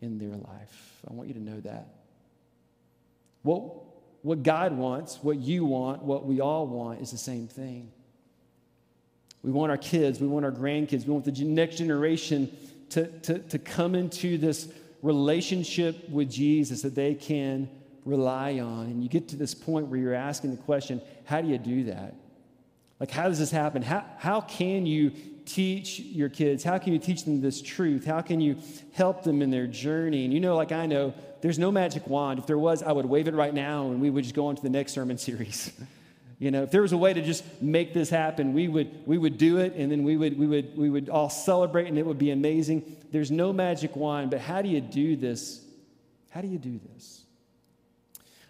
in 0.00 0.18
their 0.18 0.36
life. 0.36 1.00
I 1.08 1.12
want 1.12 1.28
you 1.28 1.34
to 1.34 1.42
know 1.42 1.60
that. 1.60 1.88
What, 3.42 3.62
what 4.22 4.42
God 4.42 4.72
wants, 4.72 5.18
what 5.22 5.38
you 5.38 5.64
want, 5.64 6.02
what 6.02 6.24
we 6.24 6.40
all 6.40 6.66
want 6.66 7.00
is 7.00 7.10
the 7.10 7.18
same 7.18 7.48
thing. 7.48 7.90
We 9.42 9.50
want 9.50 9.70
our 9.70 9.78
kids, 9.78 10.20
we 10.20 10.26
want 10.26 10.44
our 10.44 10.52
grandkids, 10.52 11.06
we 11.06 11.12
want 11.12 11.24
the 11.24 11.44
next 11.44 11.76
generation 11.76 12.54
to, 12.90 13.06
to, 13.20 13.38
to 13.38 13.58
come 13.58 13.94
into 13.94 14.36
this 14.36 14.68
relationship 15.02 16.08
with 16.08 16.30
Jesus 16.30 16.82
that 16.82 16.94
they 16.94 17.14
can 17.14 17.68
rely 18.04 18.58
on. 18.60 18.86
And 18.86 19.02
you 19.02 19.08
get 19.08 19.28
to 19.28 19.36
this 19.36 19.54
point 19.54 19.86
where 19.86 19.98
you're 19.98 20.14
asking 20.14 20.50
the 20.50 20.62
question 20.62 21.00
how 21.24 21.40
do 21.40 21.48
you 21.48 21.58
do 21.58 21.84
that? 21.84 22.14
Like, 22.98 23.10
how 23.10 23.28
does 23.28 23.38
this 23.38 23.50
happen? 23.50 23.80
How, 23.80 24.04
how 24.18 24.42
can 24.42 24.84
you 24.84 25.12
teach 25.46 26.00
your 26.00 26.28
kids? 26.28 26.62
How 26.62 26.76
can 26.76 26.92
you 26.92 26.98
teach 26.98 27.24
them 27.24 27.40
this 27.40 27.62
truth? 27.62 28.04
How 28.04 28.20
can 28.20 28.40
you 28.40 28.56
help 28.92 29.22
them 29.22 29.40
in 29.40 29.50
their 29.50 29.66
journey? 29.66 30.24
And 30.24 30.34
you 30.34 30.40
know, 30.40 30.54
like 30.54 30.70
I 30.70 30.86
know, 30.86 31.14
there's 31.40 31.58
no 31.58 31.72
magic 31.72 32.06
wand. 32.06 32.38
If 32.38 32.46
there 32.46 32.58
was, 32.58 32.82
I 32.82 32.92
would 32.92 33.06
wave 33.06 33.26
it 33.26 33.34
right 33.34 33.54
now 33.54 33.86
and 33.86 34.00
we 34.00 34.10
would 34.10 34.24
just 34.24 34.36
go 34.36 34.48
on 34.48 34.56
to 34.56 34.62
the 34.62 34.70
next 34.70 34.92
sermon 34.92 35.16
series. 35.18 35.72
You 36.40 36.50
know, 36.50 36.62
if 36.62 36.70
there 36.70 36.80
was 36.80 36.92
a 36.92 36.96
way 36.96 37.12
to 37.12 37.20
just 37.20 37.44
make 37.60 37.92
this 37.92 38.08
happen, 38.08 38.54
we 38.54 38.66
would, 38.66 39.06
we 39.06 39.18
would 39.18 39.36
do 39.36 39.58
it 39.58 39.74
and 39.74 39.92
then 39.92 40.04
we 40.04 40.16
would, 40.16 40.38
we, 40.38 40.46
would, 40.46 40.76
we 40.76 40.88
would 40.88 41.10
all 41.10 41.28
celebrate 41.28 41.86
and 41.86 41.98
it 41.98 42.06
would 42.06 42.18
be 42.18 42.30
amazing. 42.30 42.96
There's 43.12 43.30
no 43.30 43.52
magic 43.52 43.94
wand, 43.94 44.30
but 44.30 44.40
how 44.40 44.62
do 44.62 44.70
you 44.70 44.80
do 44.80 45.16
this? 45.16 45.62
How 46.30 46.40
do 46.40 46.48
you 46.48 46.56
do 46.56 46.80
this? 46.94 47.24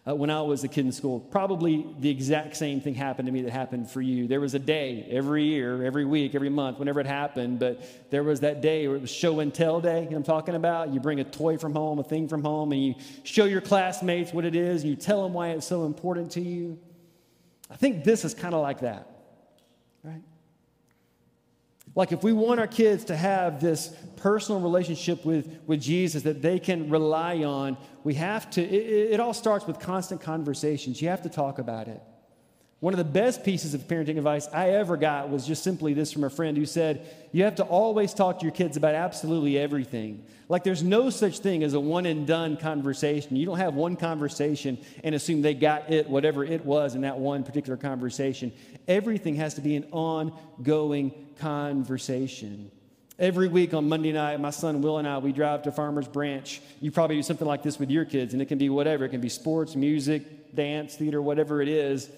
Uh, 0.07 0.15
when 0.15 0.31
I 0.31 0.41
was 0.43 0.63
a 0.63 0.69
kid 0.69 0.87
in 0.87 0.93
school, 0.93 1.19
probably 1.19 1.85
the 1.99 2.09
exact 2.09 2.57
same 2.57 2.81
thing 2.81 2.95
happened 2.95 3.27
to 3.27 3.33
me 3.33 3.43
that 3.43 3.51
happened 3.51 3.91
for 3.91 4.01
you. 4.01 4.29
There 4.29 4.41
was 4.41 4.55
a 4.55 4.59
day 4.61 5.07
every 5.11 5.45
year, 5.45 5.85
every 5.85 6.05
week, 6.05 6.37
every 6.37 6.49
month, 6.49 6.79
whenever 6.79 7.01
it 7.01 7.07
happened, 7.07 7.59
but 7.59 7.83
there 8.11 8.23
was 8.23 8.41
that 8.41 8.61
day 8.61 8.87
where 8.87 8.97
it 8.99 9.03
was 9.03 9.11
show 9.11 9.41
and 9.41 9.53
tell 9.53 9.81
day, 9.81 10.05
you 10.05 10.11
know 10.11 10.17
I'm 10.17 10.23
talking 10.23 10.55
about? 10.55 10.95
You 10.95 11.01
bring 11.01 11.19
a 11.19 11.25
toy 11.25 11.59
from 11.59 11.73
home, 11.73 11.99
a 11.99 12.05
thing 12.05 12.29
from 12.29 12.43
home, 12.43 12.71
and 12.71 12.83
you 12.83 12.95
show 13.25 13.47
your 13.47 13.61
classmates 13.61 14.33
what 14.33 14.45
it 14.45 14.55
is, 14.55 14.83
and 14.83 14.91
you 14.91 14.97
tell 14.97 15.25
them 15.25 15.33
why 15.33 15.49
it's 15.49 15.67
so 15.67 15.87
important 15.87 16.31
to 16.33 16.41
you. 16.41 16.79
I 17.71 17.77
think 17.77 18.05
this 18.05 18.25
is 18.25 18.35
kind 18.35 18.55
of 18.55 18.63
like 18.63 18.81
that, 18.81 19.09
right? 20.03 20.23
Like, 21.95 22.13
if 22.13 22.23
we 22.23 22.33
want 22.33 22.61
our 22.61 22.67
kids 22.67 23.05
to 23.07 23.17
have 23.17 23.61
this 23.61 23.93
personal 24.17 24.61
relationship 24.61 25.25
with, 25.25 25.59
with 25.67 25.81
Jesus 25.81 26.23
that 26.23 26.41
they 26.41 26.59
can 26.59 26.89
rely 26.89 27.43
on, 27.43 27.77
we 28.05 28.15
have 28.15 28.49
to, 28.51 28.63
it, 28.63 29.13
it 29.13 29.21
all 29.21 29.35
starts 29.35 29.67
with 29.67 29.81
constant 29.81 30.21
conversations. 30.21 31.03
You 31.03 31.09
have 31.09 31.23
to 31.23 31.29
talk 31.29 31.59
about 31.59 31.89
it. 31.89 32.01
One 32.81 32.95
of 32.95 32.99
the 32.99 33.05
best 33.05 33.45
pieces 33.45 33.75
of 33.75 33.83
parenting 33.83 34.17
advice 34.17 34.49
I 34.55 34.71
ever 34.71 34.97
got 34.97 35.29
was 35.29 35.47
just 35.47 35.63
simply 35.63 35.93
this 35.93 36.13
from 36.13 36.25
a 36.25 36.31
friend 36.31 36.57
who 36.57 36.65
said, 36.65 37.07
You 37.31 37.45
have 37.45 37.57
to 37.57 37.63
always 37.63 38.15
talk 38.15 38.39
to 38.39 38.47
your 38.47 38.55
kids 38.55 38.79
about 38.79 38.95
absolutely 38.95 39.59
everything. 39.59 40.25
Like 40.49 40.65
there's 40.65 40.83
no 40.83 41.11
such 41.11 41.41
thing 41.41 41.63
as 41.63 41.75
a 41.75 41.81
one 41.81 42.07
and 42.07 42.27
done 42.27 42.57
conversation. 42.57 43.37
You 43.37 43.45
don't 43.45 43.59
have 43.59 43.75
one 43.75 43.97
conversation 43.97 44.79
and 45.05 45.15
assume 45.15 45.43
they 45.43 45.53
got 45.53 45.93
it, 45.93 46.09
whatever 46.09 46.43
it 46.43 46.65
was 46.65 46.95
in 46.95 47.03
that 47.03 47.19
one 47.19 47.45
particular 47.45 47.77
conversation. 47.77 48.51
Everything 48.89 49.37
has 49.37 49.55
to 49.55 49.61
be 49.61 49.77
an 49.77 49.87
ongoing 49.93 51.13
conversation. 51.39 52.71
Every 53.19 53.49
week 53.49 53.75
on 53.75 53.91
Monday 53.91 54.13
night, 54.13 54.41
my 54.41 54.49
son 54.49 54.81
Will 54.81 54.97
and 54.97 55.07
I, 55.07 55.19
we 55.19 55.33
drive 55.33 55.65
to 55.65 55.71
Farmers 55.73 56.09
Branch. 56.09 56.63
You 56.81 56.91
probably 56.91 57.17
do 57.17 57.23
something 57.23 57.47
like 57.47 57.63
this 57.63 57.79
with 57.79 57.91
your 57.91 58.07
kids, 58.07 58.33
and 58.33 58.41
it 58.41 58.47
can 58.47 58.57
be 58.57 58.71
whatever. 58.71 59.05
It 59.05 59.11
can 59.11 59.21
be 59.21 59.29
sports, 59.29 59.77
music, 59.77 60.55
dance, 60.55 60.97
theater, 60.97 61.21
whatever 61.21 61.61
it 61.61 61.69
is. 61.69 62.09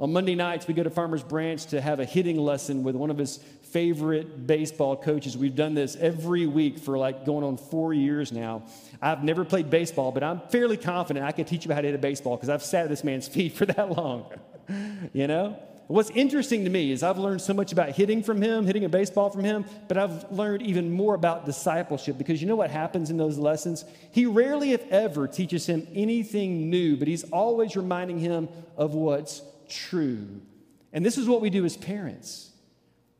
On 0.00 0.10
Monday 0.10 0.34
nights, 0.34 0.66
we 0.66 0.72
go 0.72 0.82
to 0.82 0.88
Farmers 0.88 1.22
Branch 1.22 1.62
to 1.66 1.78
have 1.78 2.00
a 2.00 2.06
hitting 2.06 2.38
lesson 2.38 2.82
with 2.84 2.96
one 2.96 3.10
of 3.10 3.18
his 3.18 3.36
favorite 3.36 4.46
baseball 4.46 4.96
coaches. 4.96 5.36
We've 5.36 5.54
done 5.54 5.74
this 5.74 5.94
every 5.94 6.46
week 6.46 6.78
for 6.78 6.96
like 6.96 7.26
going 7.26 7.44
on 7.44 7.58
four 7.58 7.92
years 7.92 8.32
now. 8.32 8.62
I've 9.02 9.22
never 9.22 9.44
played 9.44 9.68
baseball, 9.68 10.10
but 10.10 10.22
I'm 10.22 10.40
fairly 10.48 10.78
confident 10.78 11.26
I 11.26 11.32
can 11.32 11.44
teach 11.44 11.66
you 11.66 11.74
how 11.74 11.82
to 11.82 11.86
hit 11.86 11.94
a 11.94 11.98
baseball 11.98 12.36
because 12.36 12.48
I've 12.48 12.62
sat 12.62 12.84
at 12.84 12.88
this 12.88 13.04
man's 13.04 13.28
feet 13.34 13.52
for 13.52 13.66
that 13.66 13.90
long. 13.90 14.24
you 15.12 15.26
know? 15.26 15.58
What's 15.86 16.10
interesting 16.10 16.64
to 16.64 16.70
me 16.70 16.92
is 16.92 17.02
I've 17.02 17.18
learned 17.18 17.42
so 17.42 17.52
much 17.52 17.72
about 17.72 17.90
hitting 17.90 18.22
from 18.22 18.40
him, 18.40 18.64
hitting 18.64 18.86
a 18.86 18.88
baseball 18.88 19.28
from 19.28 19.44
him, 19.44 19.66
but 19.86 19.98
I've 19.98 20.32
learned 20.32 20.62
even 20.62 20.90
more 20.90 21.14
about 21.14 21.44
discipleship 21.44 22.16
because 22.16 22.40
you 22.40 22.48
know 22.48 22.56
what 22.56 22.70
happens 22.70 23.10
in 23.10 23.18
those 23.18 23.36
lessons? 23.36 23.84
He 24.12 24.24
rarely, 24.24 24.72
if 24.72 24.88
ever, 24.90 25.26
teaches 25.26 25.66
him 25.66 25.86
anything 25.92 26.70
new, 26.70 26.96
but 26.96 27.06
he's 27.06 27.24
always 27.24 27.76
reminding 27.76 28.18
him 28.18 28.48
of 28.78 28.94
what's 28.94 29.42
true. 29.70 30.40
And 30.92 31.04
this 31.04 31.16
is 31.16 31.28
what 31.28 31.40
we 31.40 31.50
do 31.50 31.64
as 31.64 31.76
parents. 31.76 32.50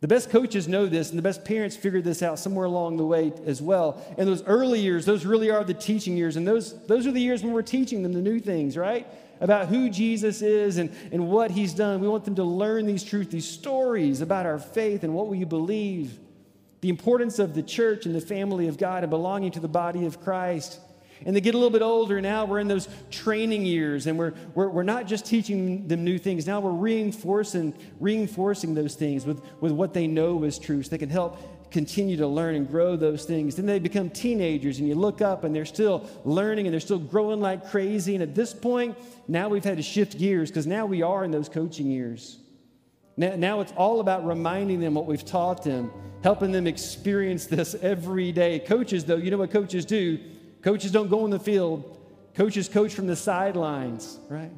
The 0.01 0.09
best 0.09 0.31
coaches 0.31 0.67
know 0.67 0.87
this, 0.87 1.11
and 1.11 1.19
the 1.19 1.23
best 1.23 1.45
parents 1.45 1.77
figured 1.77 2.05
this 2.05 2.23
out 2.23 2.39
somewhere 2.39 2.65
along 2.65 2.97
the 2.97 3.05
way 3.05 3.33
as 3.45 3.61
well. 3.61 4.03
And 4.17 4.27
those 4.27 4.43
early 4.45 4.81
years, 4.81 5.05
those 5.05 5.27
really 5.27 5.51
are 5.51 5.63
the 5.63 5.75
teaching 5.75 6.17
years, 6.17 6.37
and 6.37 6.49
those, 6.49 6.87
those 6.87 7.07
are 7.07 7.13
the 7.13 7.21
years 7.21 7.43
when 7.43 7.53
we're 7.53 7.61
teaching 7.63 8.03
them 8.03 8.15
the 8.15 8.23
new 8.23 8.41
things, 8.41 8.79
right? 8.79 9.07
About 9.41 9.69
who 9.69 9.91
Jesus 9.91 10.41
is 10.41 10.79
and, 10.79 10.91
and 11.13 11.29
what 11.29 11.51
he's 11.51 11.75
done. 11.75 12.01
We 12.01 12.09
want 12.09 12.25
them 12.25 12.35
to 12.37 12.45
learn 12.45 12.87
these 12.87 13.05
truths, 13.05 13.31
these 13.31 13.49
stories 13.49 14.23
about 14.23 14.47
our 14.47 14.59
faith 14.59 15.05
and 15.05 15.15
what 15.15 15.29
we 15.29 15.45
believe, 15.45 16.19
the 16.81 16.89
importance 16.89 17.39
of 17.39 17.55
the 17.55 17.63
church 17.63 18.07
and 18.07 18.15
the 18.15 18.21
family 18.23 18.69
of 18.69 18.79
God 18.79 19.03
and 19.03 19.11
belonging 19.11 19.51
to 19.53 19.61
the 19.61 19.69
body 19.69 20.07
of 20.07 20.23
Christ. 20.23 20.81
And 21.27 21.37
they 21.37 21.41
get 21.41 21.55
a 21.55 21.59
little 21.59 21.71
bit 21.71 21.83
older. 21.83 22.21
Now 22.21 22.45
we're 22.45 22.61
in 22.61 22.69
those 22.69 22.89
training 23.11 23.65
years, 23.65 24.07
and 24.07 24.19
we're, 24.19 24.33
we're, 24.55 24.69
we're 24.69 24.83
not 24.83 25.07
just 25.07 25.27
teaching 25.27 25.87
them 25.87 26.05
new 26.05 26.19
things. 26.19 26.47
Now 26.47 26.61
we're 26.61 26.71
reinforcing, 26.71 27.75
reinforcing 27.99 28.75
those 28.75 28.95
things 28.95 29.27
with, 29.27 29.43
with 29.61 29.73
what 29.73 29.95
they 29.95 30.07
know 30.07 30.43
is 30.45 30.59
true 30.59 30.83
so 30.83 30.91
they 30.91 30.99
can 30.99 31.11
help 31.11 31.71
continue 31.71 32.17
to 32.17 32.27
learn 32.27 32.55
and 32.55 32.69
grow 32.69 32.97
those 32.97 33.25
things. 33.25 33.57
Then 33.57 33.67
they 33.67 33.79
become 33.79 34.11
teenagers, 34.11 34.79
and 34.79 34.89
you 34.89 34.95
look 34.95 35.21
up, 35.21 35.45
and 35.45 35.55
they're 35.55 35.65
still 35.65 36.09
learning 36.25 36.67
and 36.67 36.73
they're 36.73 36.81
still 36.81 36.99
growing 36.99 37.41
like 37.41 37.71
crazy. 37.71 38.15
And 38.15 38.23
at 38.23 38.35
this 38.35 38.53
point, 38.53 38.99
now 39.29 39.49
we've 39.49 39.65
had 39.65 39.77
to 39.77 39.83
shift 39.83 40.19
gears 40.19 40.51
because 40.51 40.67
now 40.67 40.87
we 40.87 41.03
are 41.03 41.25
in 41.25 41.31
those 41.31 41.49
coaching 41.49 41.87
years. 41.91 42.39
Now, 43.17 43.37
now 43.37 43.61
it's 43.61 43.73
all 43.73 44.01
about 44.01 44.27
reminding 44.27 44.81
them 44.81 44.95
what 44.95 45.07
we've 45.07 45.25
taught 45.25 45.63
them, 45.63 45.93
helping 46.23 46.53
them 46.53 46.67
experience 46.67 47.47
this 47.47 47.75
every 47.83 48.33
day. 48.33 48.59
Coaches, 48.61 49.05
though, 49.05 49.17
you 49.17 49.31
know 49.31 49.39
what 49.39 49.51
coaches 49.51 49.85
do? 49.85 50.19
Coaches 50.63 50.91
don't 50.91 51.09
go 51.09 51.25
in 51.25 51.31
the 51.31 51.39
field, 51.39 51.99
coaches 52.35 52.69
coach 52.69 52.95
from 52.95 53.07
the 53.07 53.17
sidelines, 53.17 54.19
right? 54.29 54.53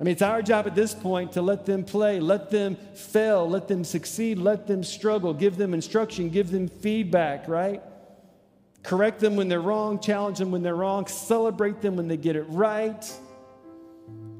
I 0.00 0.04
mean, 0.04 0.12
it's 0.12 0.22
our 0.22 0.42
job 0.42 0.66
at 0.66 0.74
this 0.74 0.92
point 0.92 1.32
to 1.32 1.42
let 1.42 1.66
them 1.66 1.84
play, 1.84 2.20
let 2.20 2.50
them 2.50 2.76
fail, 2.94 3.48
let 3.48 3.68
them 3.68 3.84
succeed, 3.84 4.38
let 4.38 4.66
them 4.66 4.82
struggle, 4.82 5.32
give 5.32 5.56
them 5.56 5.72
instruction, 5.72 6.30
give 6.30 6.50
them 6.50 6.68
feedback, 6.68 7.48
right? 7.48 7.82
Correct 8.82 9.20
them 9.20 9.36
when 9.36 9.48
they're 9.48 9.60
wrong, 9.60 9.98
challenge 10.00 10.38
them 10.38 10.50
when 10.50 10.62
they're 10.62 10.74
wrong, 10.74 11.06
celebrate 11.06 11.80
them 11.80 11.96
when 11.96 12.08
they 12.08 12.16
get 12.16 12.36
it 12.36 12.44
right. 12.48 13.10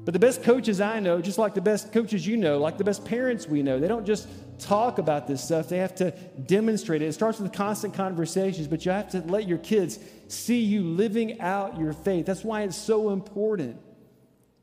But 0.03 0.13
the 0.13 0.19
best 0.19 0.43
coaches 0.43 0.79
I 0.79 0.99
know, 0.99 1.19
just 1.19 1.39
like 1.39 1.55
the 1.55 1.61
best 1.61 1.91
coaches 1.91 2.27
you 2.27 2.37
know, 2.37 2.59
like 2.59 2.77
the 2.77 2.83
best 2.83 3.03
parents 3.05 3.47
we 3.47 3.63
know, 3.63 3.79
they 3.79 3.87
don't 3.87 4.05
just 4.05 4.27
talk 4.59 4.97
about 4.97 5.27
this 5.27 5.43
stuff, 5.43 5.69
they 5.69 5.77
have 5.77 5.95
to 5.95 6.11
demonstrate 6.11 7.01
it. 7.01 7.05
It 7.05 7.13
starts 7.13 7.39
with 7.39 7.51
constant 7.51 7.93
conversations, 7.93 8.67
but 8.67 8.85
you 8.85 8.91
have 8.91 9.09
to 9.11 9.21
let 9.21 9.47
your 9.47 9.57
kids 9.57 9.99
see 10.27 10.61
you 10.61 10.83
living 10.83 11.41
out 11.41 11.79
your 11.79 11.93
faith. 11.93 12.25
That's 12.25 12.43
why 12.43 12.63
it's 12.63 12.77
so 12.77 13.09
important 13.09 13.79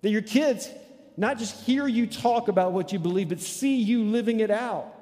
that 0.02 0.10
your 0.10 0.22
kids 0.22 0.68
not 1.16 1.38
just 1.38 1.64
hear 1.64 1.86
you 1.86 2.06
talk 2.06 2.48
about 2.48 2.72
what 2.72 2.92
you 2.92 2.98
believe, 2.98 3.28
but 3.28 3.40
see 3.40 3.76
you 3.76 4.04
living 4.04 4.40
it 4.40 4.50
out. 4.50 4.92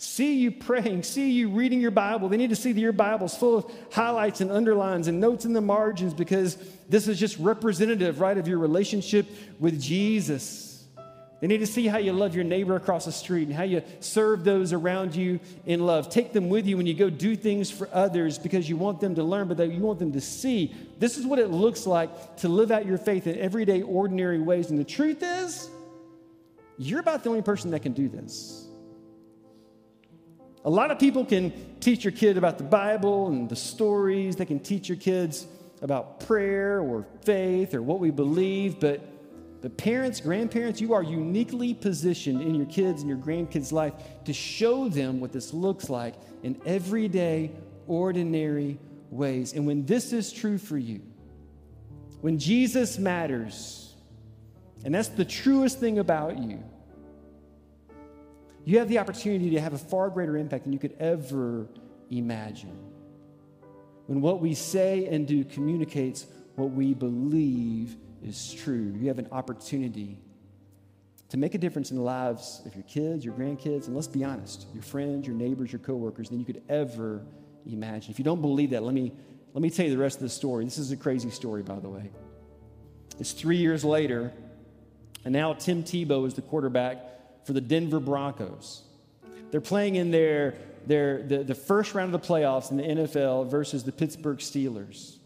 See 0.00 0.38
you 0.38 0.52
praying, 0.52 1.02
see 1.02 1.32
you 1.32 1.48
reading 1.50 1.80
your 1.80 1.90
Bible. 1.90 2.28
They 2.28 2.36
need 2.36 2.50
to 2.50 2.56
see 2.56 2.70
that 2.70 2.80
your 2.80 2.92
Bible's 2.92 3.36
full 3.36 3.58
of 3.58 3.72
highlights 3.90 4.40
and 4.40 4.48
underlines 4.52 5.08
and 5.08 5.20
notes 5.20 5.44
in 5.44 5.52
the 5.52 5.60
margins 5.60 6.14
because 6.14 6.56
this 6.88 7.08
is 7.08 7.18
just 7.18 7.36
representative, 7.38 8.20
right, 8.20 8.38
of 8.38 8.46
your 8.46 8.58
relationship 8.58 9.26
with 9.58 9.80
Jesus. 9.80 10.77
They 11.40 11.46
need 11.46 11.58
to 11.58 11.66
see 11.66 11.86
how 11.86 11.98
you 11.98 12.12
love 12.12 12.34
your 12.34 12.44
neighbor 12.44 12.74
across 12.74 13.04
the 13.04 13.12
street 13.12 13.46
and 13.46 13.56
how 13.56 13.62
you 13.62 13.82
serve 14.00 14.42
those 14.42 14.72
around 14.72 15.14
you 15.14 15.38
in 15.66 15.86
love. 15.86 16.10
Take 16.10 16.32
them 16.32 16.48
with 16.48 16.66
you 16.66 16.76
when 16.76 16.86
you 16.86 16.94
go 16.94 17.10
do 17.10 17.36
things 17.36 17.70
for 17.70 17.88
others 17.92 18.38
because 18.38 18.68
you 18.68 18.76
want 18.76 19.00
them 19.00 19.14
to 19.14 19.22
learn, 19.22 19.46
but 19.46 19.58
you 19.70 19.80
want 19.80 20.00
them 20.00 20.12
to 20.12 20.20
see 20.20 20.74
this 20.98 21.16
is 21.16 21.24
what 21.24 21.38
it 21.38 21.50
looks 21.50 21.86
like 21.86 22.36
to 22.38 22.48
live 22.48 22.72
out 22.72 22.86
your 22.86 22.98
faith 22.98 23.28
in 23.28 23.38
everyday, 23.38 23.82
ordinary 23.82 24.40
ways. 24.40 24.70
And 24.70 24.78
the 24.78 24.84
truth 24.84 25.22
is, 25.22 25.70
you're 26.76 27.00
about 27.00 27.22
the 27.22 27.30
only 27.30 27.42
person 27.42 27.70
that 27.70 27.80
can 27.80 27.92
do 27.92 28.08
this. 28.08 28.66
A 30.64 30.70
lot 30.70 30.90
of 30.90 30.98
people 30.98 31.24
can 31.24 31.52
teach 31.78 32.02
your 32.02 32.12
kid 32.12 32.36
about 32.36 32.58
the 32.58 32.64
Bible 32.64 33.28
and 33.28 33.48
the 33.48 33.56
stories, 33.56 34.34
they 34.34 34.44
can 34.44 34.58
teach 34.58 34.88
your 34.88 34.98
kids 34.98 35.46
about 35.82 36.18
prayer 36.20 36.80
or 36.80 37.06
faith 37.22 37.74
or 37.74 37.82
what 37.82 38.00
we 38.00 38.10
believe, 38.10 38.80
but 38.80 39.00
but 39.60 39.76
parents, 39.76 40.20
grandparents, 40.20 40.80
you 40.80 40.94
are 40.94 41.02
uniquely 41.02 41.74
positioned 41.74 42.42
in 42.42 42.54
your 42.54 42.66
kids 42.66 43.02
and 43.02 43.08
your 43.08 43.18
grandkids' 43.18 43.72
life 43.72 43.94
to 44.24 44.32
show 44.32 44.88
them 44.88 45.18
what 45.18 45.32
this 45.32 45.52
looks 45.52 45.90
like 45.90 46.14
in 46.44 46.60
everyday, 46.64 47.50
ordinary 47.88 48.78
ways. 49.10 49.54
And 49.54 49.66
when 49.66 49.84
this 49.84 50.12
is 50.12 50.32
true 50.32 50.58
for 50.58 50.78
you, 50.78 51.00
when 52.20 52.38
Jesus 52.38 52.98
matters, 52.98 53.94
and 54.84 54.94
that's 54.94 55.08
the 55.08 55.24
truest 55.24 55.80
thing 55.80 55.98
about 55.98 56.38
you, 56.38 56.62
you 58.64 58.78
have 58.78 58.88
the 58.88 58.98
opportunity 58.98 59.50
to 59.50 59.60
have 59.60 59.72
a 59.72 59.78
far 59.78 60.10
greater 60.10 60.36
impact 60.36 60.64
than 60.64 60.72
you 60.72 60.78
could 60.78 60.94
ever 61.00 61.66
imagine. 62.10 62.76
When 64.06 64.20
what 64.20 64.40
we 64.40 64.54
say 64.54 65.06
and 65.06 65.26
do 65.26 65.44
communicates 65.44 66.26
what 66.54 66.70
we 66.70 66.94
believe 66.94 67.96
is 68.22 68.52
true, 68.52 68.94
you 68.98 69.08
have 69.08 69.18
an 69.18 69.28
opportunity 69.32 70.18
to 71.28 71.36
make 71.36 71.54
a 71.54 71.58
difference 71.58 71.90
in 71.90 71.96
the 71.96 72.02
lives 72.02 72.62
of 72.64 72.74
your 72.74 72.84
kids, 72.84 73.24
your 73.24 73.34
grandkids, 73.34 73.86
and 73.86 73.94
let's 73.94 74.08
be 74.08 74.24
honest, 74.24 74.66
your 74.72 74.82
friends, 74.82 75.26
your 75.26 75.36
neighbors, 75.36 75.70
your 75.72 75.78
coworkers 75.78 76.30
than 76.30 76.38
you 76.38 76.44
could 76.44 76.62
ever 76.68 77.22
imagine. 77.66 78.10
If 78.10 78.18
you 78.18 78.24
don't 78.24 78.40
believe 78.40 78.70
that, 78.70 78.82
let 78.82 78.94
me, 78.94 79.12
let 79.52 79.62
me 79.62 79.70
tell 79.70 79.84
you 79.84 79.92
the 79.92 79.98
rest 79.98 80.16
of 80.16 80.22
the 80.22 80.30
story. 80.30 80.64
This 80.64 80.78
is 80.78 80.90
a 80.90 80.96
crazy 80.96 81.30
story, 81.30 81.62
by 81.62 81.78
the 81.78 81.88
way. 81.88 82.10
It's 83.18 83.32
three 83.32 83.56
years 83.56 83.84
later, 83.84 84.32
and 85.24 85.32
now 85.32 85.52
Tim 85.52 85.82
Tebow 85.82 86.26
is 86.26 86.34
the 86.34 86.42
quarterback 86.42 87.44
for 87.44 87.52
the 87.52 87.60
Denver 87.60 88.00
Broncos. 88.00 88.82
They're 89.50 89.60
playing 89.60 89.96
in 89.96 90.10
their, 90.10 90.54
their, 90.86 91.22
the, 91.22 91.44
the 91.44 91.54
first 91.54 91.94
round 91.94 92.14
of 92.14 92.22
the 92.22 92.26
playoffs 92.26 92.70
in 92.70 92.76
the 92.78 92.82
NFL 92.82 93.50
versus 93.50 93.84
the 93.84 93.92
Pittsburgh 93.92 94.38
Steelers. 94.38 95.16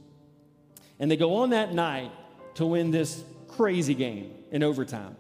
And 0.99 1.11
they 1.11 1.17
go 1.17 1.37
on 1.37 1.51
that 1.51 1.75
night 1.75 2.13
to 2.55 2.67
win 2.67 2.91
this 2.91 3.23
crazy 3.49 3.95
game 3.95 4.33
in 4.51 4.62
overtime. 4.62 5.17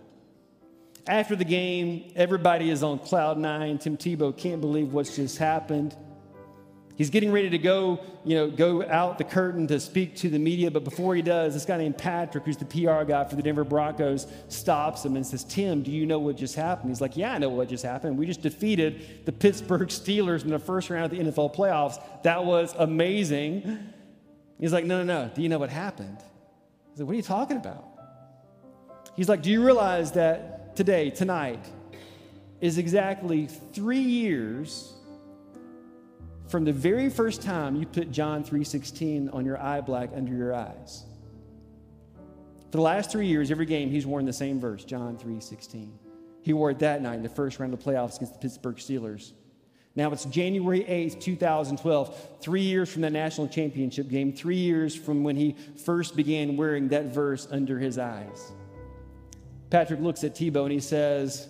After 1.06 1.34
the 1.34 1.44
game, 1.44 2.12
everybody 2.14 2.70
is 2.70 2.82
on 2.82 2.98
cloud 2.98 3.38
nine. 3.38 3.78
Tim 3.78 3.96
Tebow 3.96 4.36
can't 4.36 4.60
believe 4.60 4.92
what's 4.92 5.16
just 5.16 5.38
happened. 5.38 5.96
He's 6.94 7.10
getting 7.10 7.32
ready 7.32 7.50
to 7.50 7.58
go, 7.58 8.00
you 8.22 8.36
know, 8.36 8.50
go 8.50 8.86
out 8.86 9.18
the 9.18 9.24
curtain 9.24 9.66
to 9.68 9.80
speak 9.80 10.14
to 10.16 10.28
the 10.28 10.38
media, 10.38 10.70
but 10.70 10.84
before 10.84 11.16
he 11.16 11.22
does, 11.22 11.54
this 11.54 11.64
guy 11.64 11.78
named 11.78 11.96
Patrick, 11.96 12.44
who's 12.44 12.58
the 12.58 12.66
PR 12.66 13.02
guy 13.04 13.24
for 13.24 13.34
the 13.34 13.42
Denver 13.42 13.64
Broncos, 13.64 14.26
stops 14.48 15.04
him 15.04 15.16
and 15.16 15.26
says, 15.26 15.42
"Tim, 15.42 15.82
do 15.82 15.90
you 15.90 16.04
know 16.06 16.18
what 16.18 16.36
just 16.36 16.54
happened?" 16.54 16.90
He's 16.90 17.00
like, 17.00 17.16
"Yeah, 17.16 17.32
I 17.32 17.38
know 17.38 17.48
what 17.48 17.68
just 17.68 17.84
happened. 17.84 18.18
We 18.18 18.26
just 18.26 18.42
defeated 18.42 19.24
the 19.24 19.32
Pittsburgh 19.32 19.88
Steelers 19.88 20.44
in 20.44 20.50
the 20.50 20.58
first 20.58 20.90
round 20.90 21.06
of 21.06 21.10
the 21.10 21.18
NFL 21.18 21.48
playoffs. 21.48 21.98
That 22.22 22.44
was 22.44 22.74
amazing." 22.78 23.78
He's 24.60 24.72
like, 24.72 24.84
"No, 24.84 25.02
no, 25.02 25.24
no. 25.24 25.30
Do 25.34 25.42
you 25.42 25.48
know 25.48 25.58
what 25.58 25.70
happened?" 25.70 26.18
I 26.92 26.98
said, 26.98 27.06
What 27.06 27.12
are 27.12 27.16
you 27.16 27.22
talking 27.22 27.56
about? 27.56 27.84
He's 29.16 29.28
like, 29.28 29.42
Do 29.42 29.50
you 29.50 29.64
realize 29.64 30.12
that 30.12 30.76
today, 30.76 31.10
tonight, 31.10 31.64
is 32.60 32.78
exactly 32.78 33.46
three 33.46 34.00
years 34.00 34.94
from 36.48 36.64
the 36.64 36.72
very 36.72 37.08
first 37.08 37.42
time 37.42 37.76
you 37.76 37.86
put 37.86 38.10
John 38.10 38.44
3:16 38.44 39.32
on 39.32 39.44
your 39.44 39.60
eye 39.60 39.80
black 39.80 40.10
under 40.14 40.34
your 40.34 40.54
eyes? 40.54 41.04
For 42.70 42.78
the 42.78 42.82
last 42.82 43.10
three 43.10 43.26
years, 43.26 43.50
every 43.50 43.66
game 43.66 43.90
he's 43.90 44.06
worn 44.06 44.24
the 44.24 44.32
same 44.32 44.60
verse, 44.60 44.84
John 44.84 45.16
3:16. 45.16 45.98
He 46.42 46.52
wore 46.52 46.70
it 46.70 46.78
that 46.80 47.00
night 47.00 47.16
in 47.16 47.22
the 47.22 47.28
first 47.28 47.58
round 47.58 47.72
of 47.72 47.82
the 47.82 47.90
playoffs 47.90 48.16
against 48.16 48.34
the 48.34 48.38
Pittsburgh 48.38 48.76
Steelers. 48.76 49.32
Now 49.94 50.10
it's 50.10 50.24
January 50.24 50.84
8th, 50.84 51.20
2012, 51.20 52.28
three 52.40 52.62
years 52.62 52.90
from 52.90 53.02
that 53.02 53.12
national 53.12 53.48
championship 53.48 54.08
game, 54.08 54.32
three 54.32 54.56
years 54.56 54.94
from 54.94 55.22
when 55.22 55.36
he 55.36 55.54
first 55.84 56.16
began 56.16 56.56
wearing 56.56 56.88
that 56.88 57.06
verse 57.06 57.46
under 57.50 57.78
his 57.78 57.98
eyes. 57.98 58.52
Patrick 59.68 60.00
looks 60.00 60.24
at 60.24 60.34
Tebow 60.34 60.62
and 60.62 60.72
he 60.72 60.80
says, 60.80 61.46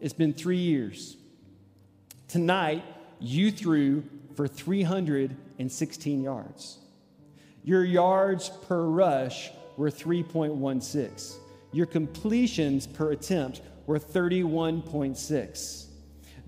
It's 0.00 0.12
been 0.12 0.34
three 0.34 0.58
years. 0.58 1.16
Tonight, 2.28 2.84
you 3.20 3.50
threw 3.50 4.04
for 4.34 4.46
316 4.46 6.22
yards. 6.22 6.78
Your 7.64 7.84
yards 7.84 8.50
per 8.66 8.82
rush 8.84 9.50
were 9.76 9.90
3.16. 9.90 11.36
Your 11.72 11.86
completions 11.86 12.86
per 12.86 13.12
attempt 13.12 13.62
were 13.86 13.98
31.6 13.98 15.86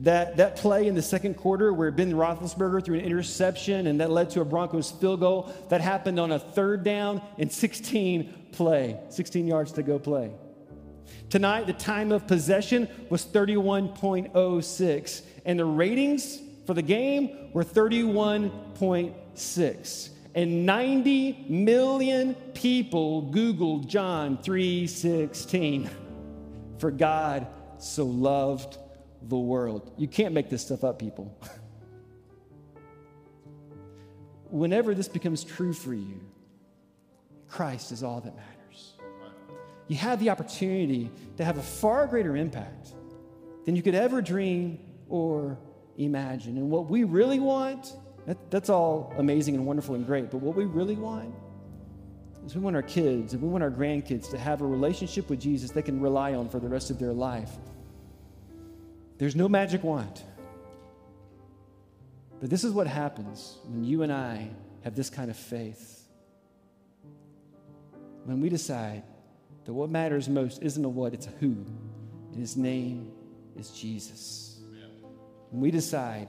that, 0.01 0.39
that 0.39 0.57
play 0.57 0.89
in 0.89 0.95
the 0.95 1.03
second 1.03 1.35
quarter 1.35 1.73
where 1.73 1.91
Ben 1.91 2.13
Roethlisberger 2.13 2.85
threw 2.85 2.99
an 2.99 3.05
interception 3.05 3.87
and 3.87 4.01
that 4.01 4.11
led 4.11 4.31
to 4.31 4.41
a 4.41 4.45
Broncos 4.45 4.91
field 4.91 5.21
goal, 5.21 5.53
that 5.69 5.81
happened 5.81 6.19
on 6.19 6.33
a 6.33 6.39
third 6.39 6.83
down 6.83 7.23
and 7.39 7.51
16 7.51 8.49
play, 8.53 8.99
16 9.09 9.47
yards 9.47 9.73
to 9.73 9.83
go 9.83 9.99
play. 9.99 10.33
Tonight, 11.31 11.67
the 11.67 11.73
time 11.73 12.13
of 12.13 12.27
possession 12.27 12.89
was 13.11 13.25
31.06, 13.25 15.23
and 15.45 15.59
the 15.59 15.65
ratings 15.65 16.41
for 16.67 16.75
the 16.75 16.83
game 16.83 17.51
were 17.53 17.65
31.6. 17.65 20.11
And 20.37 20.67
90 20.67 21.47
million 21.49 22.35
people 22.55 23.31
Googled 23.33 23.87
John 23.87 24.37
3:16. 24.39 25.89
For 26.79 26.91
God 26.91 27.47
so 27.79 28.05
loved 28.05 28.79
the 29.29 29.37
world. 29.37 29.93
You 29.97 30.09
can't 30.09 30.35
make 30.35 30.51
this 30.51 30.63
stuff 30.63 30.85
up, 30.85 30.99
people. 30.99 31.37
Whenever 34.51 34.95
this 34.95 35.09
becomes 35.09 35.45
true 35.45 35.73
for 35.73 35.95
you, 35.95 36.21
Christ 37.49 37.93
is 37.93 38.03
all 38.03 38.21
that 38.21 38.37
matters. 38.37 38.95
You 39.89 39.97
have 39.97 40.21
the 40.21 40.31
opportunity 40.31 41.11
to 41.37 41.45
have 41.45 41.59
a 41.59 41.63
far 41.63 42.07
greater 42.07 42.37
impact 42.37 42.95
than 43.65 43.77
you 43.77 43.83
could 43.83 43.95
ever 43.95 44.23
dream 44.23 44.79
or 45.09 45.59
imagine. 45.97 46.57
And 46.57 46.71
what 46.71 46.89
we 46.89 47.05
really 47.05 47.39
want, 47.39 47.97
that, 48.27 48.51
that's 48.51 48.71
all 48.71 49.13
amazing 49.19 49.55
and 49.55 49.67
wonderful 49.67 49.95
and 49.95 50.07
great, 50.07 50.31
but 50.31 50.39
what 50.39 50.57
we 50.57 50.65
really 50.65 50.97
want 50.97 51.35
is 52.45 52.55
we 52.55 52.61
want 52.61 52.77
our 52.77 52.83
kids 52.83 53.33
and 53.33 53.43
we 53.43 53.49
want 53.49 53.63
our 53.63 53.71
grandkids 53.71 54.31
to 54.31 54.39
have 54.39 54.61
a 54.61 54.67
relationship 54.67 55.31
with 55.31 55.41
Jesus 55.41 55.71
they 55.71 55.83
can 55.83 56.01
rely 56.01 56.35
on 56.35 56.49
for 56.49 56.59
the 56.59 56.69
rest 56.69 56.91
of 56.91 56.99
their 56.99 57.13
life. 57.13 57.51
There's 59.19 59.37
no 59.37 59.49
magic 59.49 59.85
wand. 59.85 60.23
But 62.41 62.51
this 62.51 62.65
is 62.65 62.73
what 62.73 62.87
happens 62.87 63.59
when 63.65 63.85
you 63.85 64.03
and 64.03 64.13
I 64.13 64.49
have 64.83 64.95
this 64.95 65.09
kind 65.09 65.31
of 65.31 65.37
faith. 65.37 66.07
When 68.25 68.41
we 68.41 68.49
decide 68.49 69.03
that 69.65 69.73
what 69.73 69.91
matters 69.91 70.29
most 70.29 70.63
isn't 70.63 70.85
a 70.85 70.89
what, 70.89 71.15
it's 71.15 71.27
a 71.27 71.31
who. 71.41 71.65
And 72.33 72.41
his 72.41 72.57
name 72.57 73.13
is 73.57 73.71
Jesus. 73.71 74.61
When 75.51 75.61
we 75.61 75.71
decide 75.71 76.29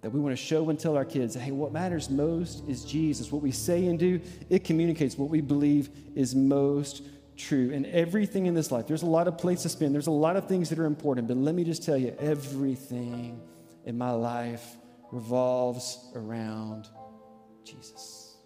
that 0.00 0.10
we 0.10 0.20
want 0.20 0.36
to 0.36 0.42
show 0.42 0.70
and 0.70 0.78
tell 0.78 0.96
our 0.96 1.04
kids, 1.04 1.34
hey, 1.34 1.50
what 1.50 1.72
matters 1.72 2.08
most 2.08 2.62
is 2.68 2.84
Jesus. 2.84 3.30
What 3.30 3.42
we 3.42 3.50
say 3.50 3.86
and 3.86 3.98
do, 3.98 4.20
it 4.48 4.64
communicates 4.64 5.18
what 5.18 5.28
we 5.28 5.40
believe 5.40 5.90
is 6.14 6.34
most 6.34 7.02
true. 7.36 7.70
And 7.72 7.86
everything 7.86 8.46
in 8.46 8.54
this 8.54 8.70
life, 8.70 8.86
there's 8.86 9.02
a 9.02 9.06
lot 9.06 9.28
of 9.28 9.38
places 9.38 9.62
to 9.64 9.68
spin, 9.70 9.92
there's 9.92 10.06
a 10.06 10.10
lot 10.10 10.36
of 10.36 10.48
things 10.48 10.68
that 10.70 10.78
are 10.78 10.86
important, 10.86 11.28
but 11.28 11.36
let 11.36 11.54
me 11.54 11.64
just 11.64 11.82
tell 11.82 11.96
you 11.96 12.14
everything 12.18 13.40
in 13.84 13.96
my 13.96 14.10
life 14.10 14.76
revolves 15.12 16.10
around 16.14 16.88
Jesus. 17.64 18.36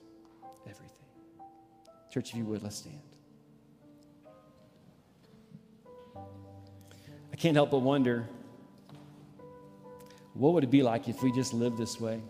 Everything. 0.68 0.90
Church, 2.12 2.31
if 2.31 2.37
you 2.37 2.44
would, 2.44 2.62
let's 2.62 2.76
stand. 2.76 3.00
I 7.33 7.37
can't 7.37 7.55
help 7.55 7.70
but 7.70 7.79
wonder 7.79 8.29
what 10.35 10.53
would 10.55 10.64
it 10.64 10.70
be 10.70 10.83
like 10.83 11.09
if 11.09 11.22
we 11.22 11.33
just 11.33 11.53
lived 11.53 11.76
this 11.79 12.00
way? 12.00 12.20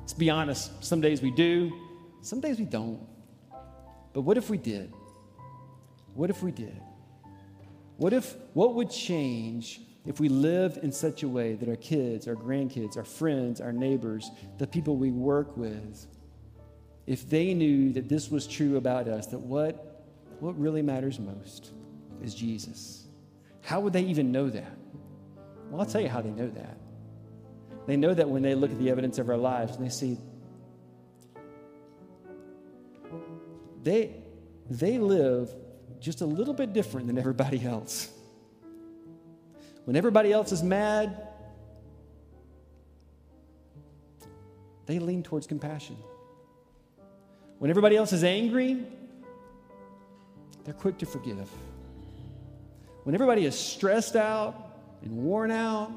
Let's 0.00 0.12
be 0.12 0.30
honest, 0.30 0.84
some 0.84 1.00
days 1.00 1.22
we 1.22 1.30
do, 1.30 1.72
some 2.22 2.40
days 2.40 2.58
we 2.58 2.64
don't. 2.64 3.00
But 4.12 4.22
what 4.22 4.36
if 4.36 4.50
we 4.50 4.58
did? 4.58 4.92
What 6.18 6.30
if 6.30 6.42
we 6.42 6.50
did? 6.50 6.82
What 7.96 8.12
if 8.12 8.34
what 8.52 8.74
would 8.74 8.90
change 8.90 9.82
if 10.04 10.18
we 10.18 10.28
lived 10.28 10.78
in 10.78 10.90
such 10.90 11.22
a 11.22 11.28
way 11.28 11.54
that 11.54 11.68
our 11.68 11.76
kids, 11.76 12.26
our 12.26 12.34
grandkids, 12.34 12.96
our 12.96 13.04
friends, 13.04 13.60
our 13.60 13.72
neighbors, 13.72 14.32
the 14.58 14.66
people 14.66 14.96
we 14.96 15.12
work 15.12 15.56
with, 15.56 16.08
if 17.06 17.30
they 17.30 17.54
knew 17.54 17.92
that 17.92 18.08
this 18.08 18.32
was 18.32 18.48
true 18.48 18.78
about 18.78 19.06
us, 19.06 19.28
that 19.28 19.38
what 19.38 20.08
what 20.40 20.58
really 20.58 20.82
matters 20.82 21.20
most 21.20 21.70
is 22.20 22.34
Jesus. 22.34 23.06
How 23.62 23.78
would 23.78 23.92
they 23.92 24.02
even 24.02 24.32
know 24.32 24.50
that? 24.50 24.76
Well, 25.70 25.80
I'll 25.80 25.86
tell 25.86 26.00
you 26.00 26.08
how 26.08 26.20
they 26.20 26.30
know 26.30 26.48
that. 26.48 26.78
They 27.86 27.96
know 27.96 28.12
that 28.12 28.28
when 28.28 28.42
they 28.42 28.56
look 28.56 28.72
at 28.72 28.78
the 28.80 28.90
evidence 28.90 29.18
of 29.18 29.28
our 29.28 29.36
lives 29.36 29.76
and 29.76 29.86
they 29.86 29.90
see 29.90 30.18
they, 33.84 34.16
they 34.68 34.98
live 34.98 35.54
just 36.00 36.20
a 36.20 36.26
little 36.26 36.54
bit 36.54 36.72
different 36.72 37.06
than 37.06 37.18
everybody 37.18 37.64
else. 37.64 38.10
When 39.84 39.96
everybody 39.96 40.32
else 40.32 40.52
is 40.52 40.62
mad, 40.62 41.28
they 44.86 44.98
lean 44.98 45.22
towards 45.22 45.46
compassion. 45.46 45.96
When 47.58 47.70
everybody 47.70 47.96
else 47.96 48.12
is 48.12 48.22
angry, 48.22 48.84
they're 50.64 50.74
quick 50.74 50.98
to 50.98 51.06
forgive. 51.06 51.48
When 53.04 53.14
everybody 53.14 53.46
is 53.46 53.58
stressed 53.58 54.16
out 54.16 54.76
and 55.02 55.12
worn 55.12 55.50
out, 55.50 55.90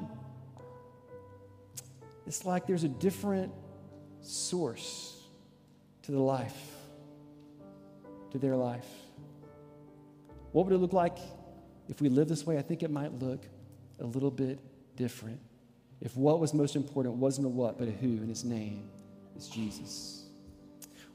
it's 2.26 2.46
like 2.46 2.66
there's 2.68 2.86
a 2.86 2.90
different 2.90 3.52
source 4.22 5.22
to 6.04 6.12
the 6.12 6.20
life, 6.20 6.58
to 8.32 8.38
their 8.38 8.56
life. 8.56 8.88
What 10.52 10.66
would 10.66 10.74
it 10.74 10.80
look 10.80 10.94
like 10.94 11.18
if 11.88 12.02
we 12.02 12.10
live 12.10 12.28
this 12.28 12.46
way? 12.46 12.58
I 12.58 12.62
think 12.62 12.84
it 12.84 12.92
might 12.92 13.14
look 13.20 13.46
a 14.00 14.06
little 14.06 14.32
bit 14.32 14.60
different. 14.96 15.40
If 16.02 16.18
what 16.18 16.40
was 16.40 16.54
most 16.54 16.76
important 16.76 17.16
wasn't 17.16 17.46
a 17.48 17.50
what, 17.50 17.78
but 17.78 17.88
a 17.88 17.92
who, 17.92 18.08
and 18.08 18.30
his 18.30 18.44
name 18.44 18.90
is 19.38 19.48
Jesus. 19.48 20.26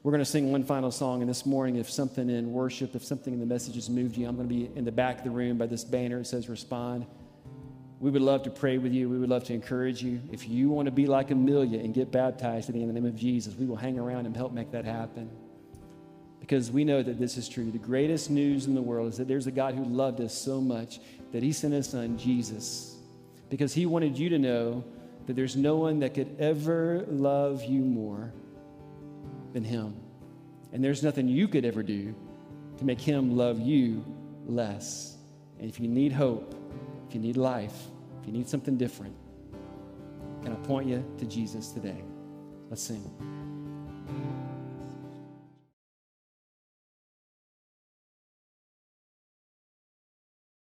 We're 0.01 0.11
going 0.11 0.23
to 0.23 0.25
sing 0.25 0.51
one 0.51 0.63
final 0.63 0.91
song, 0.91 1.21
and 1.21 1.29
this 1.29 1.45
morning, 1.45 1.75
if 1.75 1.89
something 1.89 2.29
in 2.29 2.53
worship, 2.53 2.95
if 2.95 3.03
something 3.03 3.33
in 3.33 3.39
the 3.39 3.45
message 3.45 3.75
has 3.75 3.89
moved 3.89 4.15
you, 4.15 4.27
I'm 4.27 4.35
going 4.35 4.47
to 4.47 4.53
be 4.53 4.71
in 4.75 4.85
the 4.85 4.91
back 4.91 5.17
of 5.17 5.23
the 5.25 5.31
room 5.31 5.57
by 5.57 5.65
this 5.65 5.83
banner. 5.83 6.19
It 6.19 6.27
says 6.27 6.47
respond. 6.47 7.05
We 7.99 8.11
would 8.11 8.21
love 8.21 8.43
to 8.43 8.49
pray 8.49 8.77
with 8.77 8.93
you. 8.93 9.09
We 9.09 9.17
would 9.17 9.29
love 9.29 9.43
to 9.45 9.53
encourage 9.53 10.01
you. 10.03 10.21
If 10.31 10.47
you 10.47 10.69
want 10.69 10.85
to 10.85 10.91
be 10.91 11.07
like 11.07 11.31
Amelia 11.31 11.79
and 11.79 11.93
get 11.93 12.11
baptized 12.11 12.69
in 12.69 12.87
the 12.87 12.93
name 12.93 13.05
of 13.05 13.15
Jesus, 13.15 13.55
we 13.55 13.65
will 13.65 13.75
hang 13.75 13.99
around 13.99 14.27
and 14.27 14.35
help 14.35 14.53
make 14.53 14.71
that 14.71 14.85
happen. 14.85 15.29
Because 16.47 16.71
we 16.71 16.85
know 16.85 17.03
that 17.03 17.19
this 17.19 17.35
is 17.35 17.49
true. 17.49 17.71
The 17.71 17.77
greatest 17.77 18.31
news 18.31 18.67
in 18.67 18.73
the 18.73 18.81
world 18.81 19.09
is 19.09 19.17
that 19.17 19.27
there's 19.27 19.47
a 19.47 19.51
God 19.51 19.75
who 19.75 19.83
loved 19.83 20.21
us 20.21 20.33
so 20.33 20.61
much 20.61 21.01
that 21.33 21.43
he 21.43 21.51
sent 21.51 21.73
his 21.73 21.89
son, 21.89 22.17
Jesus, 22.17 22.95
because 23.49 23.73
he 23.73 23.85
wanted 23.85 24.17
you 24.17 24.29
to 24.29 24.39
know 24.39 24.81
that 25.25 25.35
there's 25.35 25.57
no 25.57 25.75
one 25.75 25.99
that 25.99 26.13
could 26.13 26.37
ever 26.39 27.03
love 27.09 27.65
you 27.65 27.81
more 27.81 28.31
than 29.51 29.65
him. 29.65 29.93
And 30.71 30.81
there's 30.81 31.03
nothing 31.03 31.27
you 31.27 31.49
could 31.49 31.65
ever 31.65 31.83
do 31.83 32.15
to 32.77 32.85
make 32.85 33.01
him 33.01 33.35
love 33.35 33.59
you 33.59 34.05
less. 34.45 35.17
And 35.59 35.67
if 35.67 35.81
you 35.81 35.89
need 35.89 36.13
hope, 36.13 36.55
if 37.09 37.13
you 37.13 37.19
need 37.19 37.35
life, 37.35 37.75
if 38.21 38.27
you 38.27 38.31
need 38.31 38.47
something 38.47 38.77
different, 38.77 39.17
can 40.43 40.53
I 40.53 40.55
point 40.65 40.87
you 40.87 41.03
to 41.17 41.25
Jesus 41.25 41.73
today? 41.73 42.01
Let's 42.69 42.83
sing. 42.83 43.36